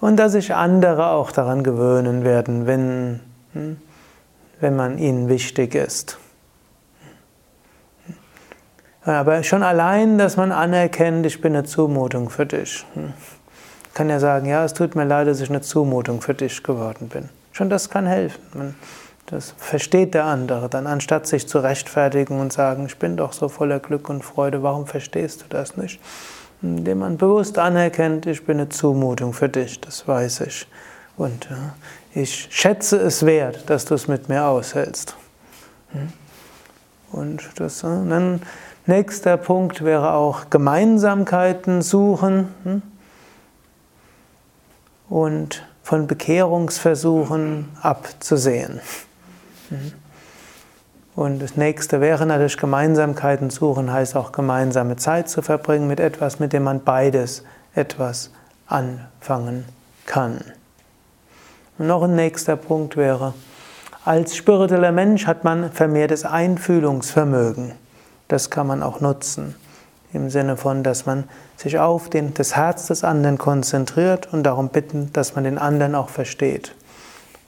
Und 0.00 0.16
dass 0.16 0.32
sich 0.32 0.54
andere 0.54 1.08
auch 1.08 1.32
daran 1.32 1.64
gewöhnen 1.64 2.24
werden, 2.24 2.66
wenn, 2.68 3.20
hm, 3.52 3.78
wenn 4.60 4.76
man 4.76 4.98
ihnen 4.98 5.28
wichtig 5.28 5.74
ist. 5.74 6.18
Aber 9.02 9.42
schon 9.42 9.62
allein, 9.62 10.18
dass 10.18 10.36
man 10.36 10.52
anerkennt, 10.52 11.24
ich 11.24 11.40
bin 11.40 11.54
eine 11.54 11.64
Zumutung 11.64 12.28
für 12.30 12.44
dich. 12.44 12.84
Kann 13.94 14.10
ja 14.10 14.20
sagen, 14.20 14.46
ja, 14.46 14.64
es 14.64 14.74
tut 14.74 14.94
mir 14.94 15.04
leid, 15.04 15.28
dass 15.28 15.40
ich 15.40 15.48
eine 15.48 15.62
Zumutung 15.62 16.20
für 16.20 16.34
dich 16.34 16.62
geworden 16.62 17.08
bin. 17.08 17.28
Schon 17.52 17.70
das 17.70 17.88
kann 17.88 18.06
helfen. 18.06 18.42
Man 18.54 18.74
das 19.30 19.54
versteht 19.58 20.14
der 20.14 20.24
andere 20.24 20.70
dann, 20.70 20.86
anstatt 20.86 21.26
sich 21.26 21.46
zu 21.46 21.58
rechtfertigen 21.58 22.40
und 22.40 22.50
sagen, 22.50 22.86
ich 22.86 22.98
bin 22.98 23.18
doch 23.18 23.34
so 23.34 23.48
voller 23.48 23.78
Glück 23.78 24.08
und 24.08 24.24
Freude, 24.24 24.62
warum 24.62 24.86
verstehst 24.86 25.42
du 25.42 25.44
das 25.50 25.76
nicht? 25.76 26.00
Indem 26.62 27.00
man 27.00 27.18
bewusst 27.18 27.58
anerkennt, 27.58 28.24
ich 28.24 28.46
bin 28.46 28.58
eine 28.58 28.70
Zumutung 28.70 29.34
für 29.34 29.50
dich, 29.50 29.80
das 29.82 30.08
weiß 30.08 30.40
ich. 30.40 30.66
Und 31.18 31.46
äh, 31.50 31.54
ich 32.18 32.48
schätze 32.50 32.96
es 32.96 33.24
wert, 33.24 33.70
dass 33.70 33.84
du 33.84 33.94
es 33.94 34.08
mit 34.08 34.28
mir 34.28 34.44
aushältst. 34.44 35.16
Hm? 35.92 36.12
Und 37.12 37.48
das, 37.56 37.82
äh, 37.82 37.86
dann 37.86 38.42
nächster 38.86 39.36
Punkt 39.36 39.84
wäre 39.84 40.12
auch 40.12 40.50
Gemeinsamkeiten 40.50 41.80
suchen 41.82 42.48
hm? 42.64 42.82
und 45.08 45.64
von 45.82 46.06
Bekehrungsversuchen 46.06 47.68
abzusehen. 47.80 48.80
Mhm. 49.70 49.92
Und 51.14 51.38
das 51.40 51.56
nächste 51.56 52.02
wäre 52.02 52.26
natürlich 52.26 52.58
Gemeinsamkeiten 52.58 53.48
suchen, 53.48 53.90
heißt 53.90 54.14
auch 54.14 54.32
gemeinsame 54.32 54.96
Zeit 54.96 55.30
zu 55.30 55.40
verbringen 55.40 55.88
mit 55.88 55.98
etwas, 55.98 56.40
mit 56.40 56.52
dem 56.52 56.64
man 56.64 56.84
beides 56.84 57.42
etwas 57.74 58.30
anfangen 58.66 59.64
kann. 60.04 60.40
Noch 61.78 62.02
ein 62.02 62.16
nächster 62.16 62.56
Punkt 62.56 62.96
wäre, 62.96 63.34
als 64.04 64.36
spiritueller 64.36 64.90
Mensch 64.90 65.26
hat 65.26 65.44
man 65.44 65.70
vermehrtes 65.70 66.24
Einfühlungsvermögen. 66.24 67.72
Das 68.26 68.50
kann 68.50 68.66
man 68.66 68.82
auch 68.82 69.00
nutzen. 69.00 69.54
Im 70.12 70.30
Sinne 70.30 70.56
von, 70.56 70.82
dass 70.82 71.06
man 71.06 71.24
sich 71.56 71.78
auf 71.78 72.08
den, 72.08 72.34
das 72.34 72.56
Herz 72.56 72.86
des 72.86 73.04
anderen 73.04 73.38
konzentriert 73.38 74.32
und 74.32 74.42
darum 74.42 74.70
bitten, 74.70 75.12
dass 75.12 75.34
man 75.34 75.44
den 75.44 75.58
anderen 75.58 75.94
auch 75.94 76.08
versteht 76.08 76.74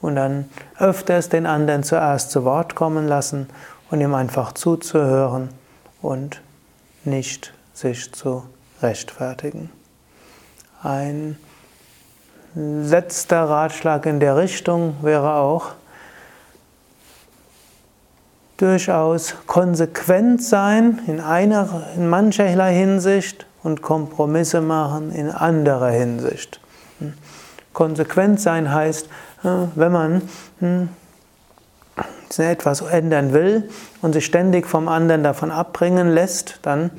und 0.01 0.15
dann 0.15 0.49
öfters 0.79 1.29
den 1.29 1.45
anderen 1.45 1.83
zuerst 1.83 2.31
zu 2.31 2.43
Wort 2.43 2.75
kommen 2.75 3.07
lassen 3.07 3.47
und 3.89 4.01
ihm 4.01 4.13
einfach 4.13 4.53
zuzuhören 4.53 5.49
und 6.01 6.41
nicht 7.03 7.53
sich 7.73 8.11
zu 8.13 8.43
rechtfertigen. 8.81 9.69
Ein 10.83 11.37
letzter 12.55 13.43
Ratschlag 13.43 14.05
in 14.05 14.19
der 14.19 14.37
Richtung 14.37 14.95
wäre 15.01 15.33
auch, 15.35 15.71
durchaus 18.57 19.33
konsequent 19.47 20.43
sein 20.43 20.99
in, 21.07 21.19
einer, 21.19 21.87
in 21.95 22.07
mancherlei 22.07 22.75
Hinsicht 22.75 23.47
und 23.63 23.81
Kompromisse 23.81 24.61
machen 24.61 25.11
in 25.11 25.29
anderer 25.31 25.89
Hinsicht. 25.89 26.59
Hm. 26.99 27.13
Konsequent 27.73 28.39
sein 28.39 28.71
heißt, 28.71 29.07
wenn 29.43 29.91
man 29.91 30.21
hm, 30.59 30.89
etwas 32.37 32.81
ändern 32.81 33.33
will 33.33 33.69
und 34.01 34.13
sich 34.13 34.25
ständig 34.25 34.67
vom 34.67 34.87
anderen 34.87 35.23
davon 35.23 35.51
abbringen 35.51 36.09
lässt, 36.09 36.59
dann, 36.61 36.91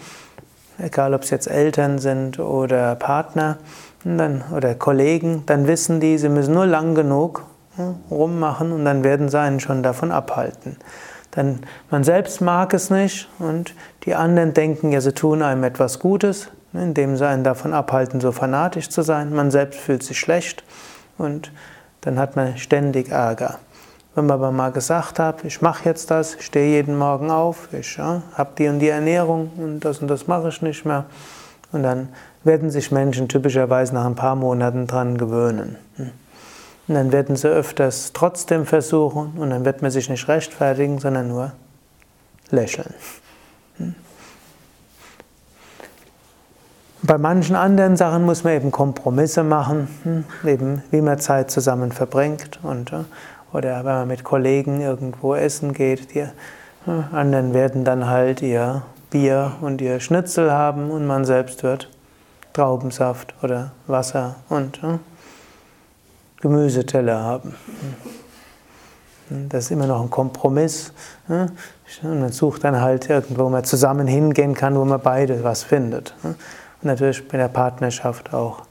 egal 0.78 1.14
ob 1.14 1.22
es 1.22 1.30
jetzt 1.30 1.46
Eltern 1.46 1.98
sind 1.98 2.38
oder 2.38 2.96
Partner 2.96 3.58
dann, 4.04 4.44
oder 4.54 4.74
Kollegen, 4.74 5.44
dann 5.46 5.66
wissen 5.66 6.00
die, 6.00 6.18
sie 6.18 6.28
müssen 6.28 6.54
nur 6.54 6.66
lang 6.66 6.94
genug 6.94 7.44
hm, 7.76 7.96
rummachen 8.10 8.72
und 8.72 8.84
dann 8.84 9.04
werden 9.04 9.28
sie 9.28 9.38
einen 9.38 9.60
schon 9.60 9.82
davon 9.82 10.10
abhalten. 10.10 10.76
Dann 11.30 11.60
man 11.90 12.04
selbst 12.04 12.40
mag 12.40 12.74
es 12.74 12.90
nicht 12.90 13.28
und 13.38 13.74
die 14.04 14.14
anderen 14.14 14.54
denken, 14.54 14.92
ja, 14.92 15.00
sie 15.00 15.12
tun 15.12 15.42
einem 15.42 15.64
etwas 15.64 15.98
Gutes, 15.98 16.48
indem 16.72 17.16
sie 17.16 17.26
einen 17.26 17.44
davon 17.44 17.72
abhalten, 17.72 18.20
so 18.20 18.32
fanatisch 18.32 18.88
zu 18.88 19.02
sein. 19.02 19.34
Man 19.34 19.50
selbst 19.50 19.80
fühlt 19.80 20.02
sich 20.02 20.18
schlecht 20.18 20.62
und 21.16 21.52
dann 22.02 22.18
hat 22.18 22.36
man 22.36 22.58
ständig 22.58 23.10
Ärger. 23.10 23.58
Wenn 24.14 24.26
man 24.26 24.34
aber 24.34 24.50
mal 24.50 24.72
gesagt 24.72 25.18
hat, 25.18 25.42
ich 25.44 25.62
mache 25.62 25.88
jetzt 25.88 26.10
das, 26.10 26.34
ich 26.34 26.44
stehe 26.44 26.76
jeden 26.76 26.98
Morgen 26.98 27.30
auf, 27.30 27.68
ich 27.72 27.96
ja, 27.96 28.22
habe 28.34 28.50
die 28.58 28.68
und 28.68 28.80
die 28.80 28.90
Ernährung 28.90 29.50
und 29.56 29.80
das 29.80 30.00
und 30.00 30.08
das 30.08 30.26
mache 30.26 30.48
ich 30.48 30.60
nicht 30.60 30.84
mehr. 30.84 31.06
Und 31.72 31.82
dann 31.82 32.10
werden 32.44 32.70
sich 32.70 32.90
Menschen 32.90 33.28
typischerweise 33.28 33.94
nach 33.94 34.04
ein 34.04 34.14
paar 34.14 34.36
Monaten 34.36 34.86
dran 34.86 35.18
gewöhnen. 35.18 35.76
Und 35.98 36.94
dann 36.94 37.12
werden 37.12 37.36
sie 37.36 37.48
öfters 37.48 38.12
trotzdem 38.12 38.66
versuchen 38.66 39.34
und 39.36 39.50
dann 39.50 39.64
wird 39.64 39.82
man 39.82 39.90
sich 39.90 40.08
nicht 40.08 40.26
rechtfertigen, 40.28 40.98
sondern 40.98 41.28
nur 41.28 41.52
lächeln. 42.50 42.94
Bei 47.04 47.18
manchen 47.18 47.56
anderen 47.56 47.96
Sachen 47.96 48.24
muss 48.24 48.44
man 48.44 48.54
eben 48.54 48.70
Kompromisse 48.70 49.42
machen, 49.42 50.24
eben 50.44 50.82
wie 50.90 51.00
man 51.00 51.18
Zeit 51.18 51.50
zusammen 51.50 51.90
verbringt 51.90 52.60
und 52.62 52.92
oder 53.52 53.78
wenn 53.78 53.84
man 53.84 54.08
mit 54.08 54.24
Kollegen 54.24 54.80
irgendwo 54.80 55.34
essen 55.34 55.72
geht, 55.72 56.14
die 56.14 56.26
anderen 57.12 57.54
werden 57.54 57.84
dann 57.84 58.08
halt 58.08 58.40
ihr 58.40 58.82
Bier 59.10 59.52
und 59.60 59.80
ihr 59.80 60.00
Schnitzel 60.00 60.52
haben 60.52 60.90
und 60.90 61.06
man 61.06 61.24
selbst 61.24 61.62
wird 61.62 61.90
Traubensaft 62.52 63.34
oder 63.42 63.72
Wasser 63.86 64.36
und 64.48 64.80
Gemüseteller 66.40 67.20
haben. 67.20 67.54
Das 69.48 69.64
ist 69.64 69.70
immer 69.70 69.86
noch 69.86 70.02
ein 70.02 70.10
Kompromiss. 70.10 70.92
Und 71.28 72.20
man 72.20 72.32
sucht 72.32 72.64
dann 72.64 72.80
halt 72.80 73.08
irgendwo, 73.08 73.44
wo 73.44 73.48
man 73.48 73.64
zusammen 73.64 74.06
hingehen 74.06 74.54
kann, 74.54 74.74
wo 74.76 74.84
man 74.84 75.00
beide 75.00 75.42
was 75.44 75.62
findet. 75.62 76.14
Und 76.22 76.36
natürlich 76.82 77.26
bei 77.28 77.38
der 77.38 77.48
Partnerschaft 77.48 78.34
auch 78.34 78.62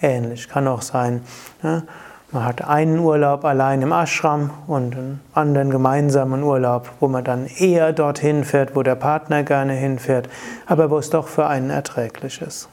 ähnlich. 0.00 0.48
Kann 0.48 0.66
auch 0.66 0.82
sein, 0.82 1.22
man 1.62 2.44
hat 2.44 2.62
einen 2.62 2.98
Urlaub 2.98 3.44
allein 3.44 3.82
im 3.82 3.92
Ashram 3.92 4.50
und 4.66 4.96
einen 4.96 5.20
anderen 5.34 5.70
gemeinsamen 5.70 6.42
Urlaub, 6.42 6.90
wo 6.98 7.06
man 7.06 7.22
dann 7.22 7.46
eher 7.46 7.92
dorthin 7.92 8.42
fährt, 8.44 8.74
wo 8.74 8.82
der 8.82 8.96
Partner 8.96 9.44
gerne 9.44 9.74
hinfährt, 9.74 10.28
aber 10.66 10.90
wo 10.90 10.98
es 10.98 11.10
doch 11.10 11.28
für 11.28 11.46
einen 11.46 11.70
erträglich 11.70 12.42
ist. 12.42 12.68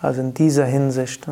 Also 0.00 0.20
in 0.20 0.34
dieser 0.34 0.64
Hinsicht 0.64 1.26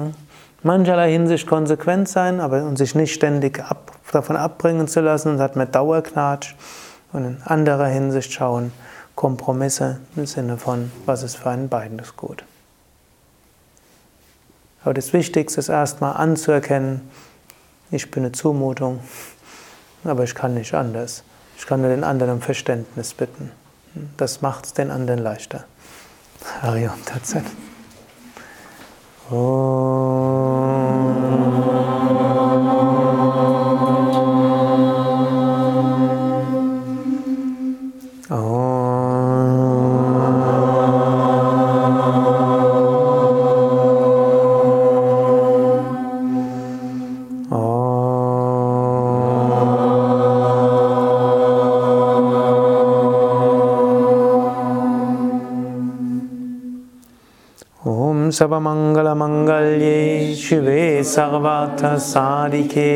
mancherlei 0.62 1.12
Hinsicht 1.12 1.46
konsequent 1.46 2.08
sein, 2.08 2.40
aber 2.40 2.64
und 2.64 2.76
sich 2.76 2.94
nicht 2.94 3.14
ständig 3.14 3.60
ab, 3.60 3.92
davon 4.12 4.36
abbringen 4.36 4.88
zu 4.88 5.00
lassen, 5.00 5.32
und 5.32 5.40
hat 5.40 5.56
man 5.56 5.70
Dauerknatsch 5.70 6.54
und 7.12 7.24
in 7.24 7.42
anderer 7.44 7.86
Hinsicht 7.86 8.32
schauen, 8.32 8.72
Kompromisse 9.14 10.00
im 10.16 10.26
Sinne 10.26 10.58
von, 10.58 10.90
was 11.06 11.22
ist 11.22 11.36
für 11.36 11.50
einen 11.50 11.68
beides 11.68 12.16
gut. 12.16 12.44
Aber 14.84 14.94
das 14.94 15.12
Wichtigste 15.12 15.58
ist 15.60 15.68
erstmal 15.68 16.16
anzuerkennen, 16.16 17.00
ich 17.90 18.10
bin 18.10 18.24
eine 18.24 18.32
Zumutung, 18.32 19.00
aber 20.04 20.24
ich 20.24 20.34
kann 20.34 20.54
nicht 20.54 20.74
anders. 20.74 21.22
Ich 21.56 21.66
kann 21.66 21.80
nur 21.80 21.90
den 21.90 22.04
anderen 22.04 22.34
um 22.34 22.40
Verständnis 22.42 23.14
bitten. 23.14 23.50
Das 24.16 24.42
macht 24.42 24.66
es 24.66 24.74
den 24.74 24.90
anderen 24.90 25.20
leichter. 25.20 25.64
Hariom 26.62 27.04
Tatsat. 27.04 27.44
ओ 29.28 31.25
सर्वमङ्गलमङ्गल्ये 58.38 60.34
शिवे 60.34 61.04
सर्वार्थसाधिके 61.04 62.90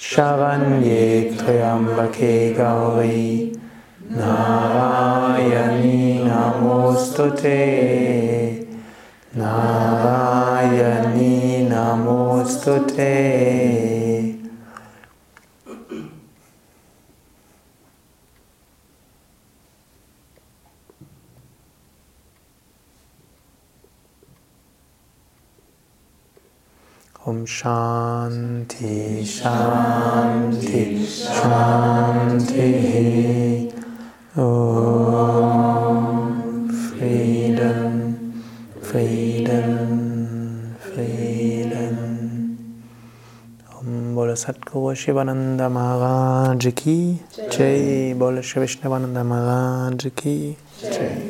शरण्ये 0.00 1.36
त्र्यम्बके 1.38 2.52
गौरी। 2.52 3.52
नारायणी 4.10 6.24
नमोऽस्तु 6.24 7.30
ते। 7.30 7.58
नारायणी 9.36 11.68
नमोऽस्तु 11.70 12.78
ते। 12.78 13.89
शान्ति 27.48 29.24
शान्ति 29.26 30.82
शान्तिः 31.06 32.84
ॐ 34.40 35.58
फ्रीडम् 36.68 37.98
फ्रीडम् 38.82 39.98
फ्रीडम् 40.84 42.06
ॐ 43.80 44.14
बोल 44.14 44.34
सत्को 44.34 44.94
शिवानन्द 45.02 45.62
महाराज 45.72 46.66
की 46.78 46.98
जय 47.52 48.14
बोल 48.18 48.40
श्री 48.42 48.60
विष्णवानन्द 48.60 49.18
महाराज 49.18 50.10
की 50.18 50.36
जय 50.82 51.29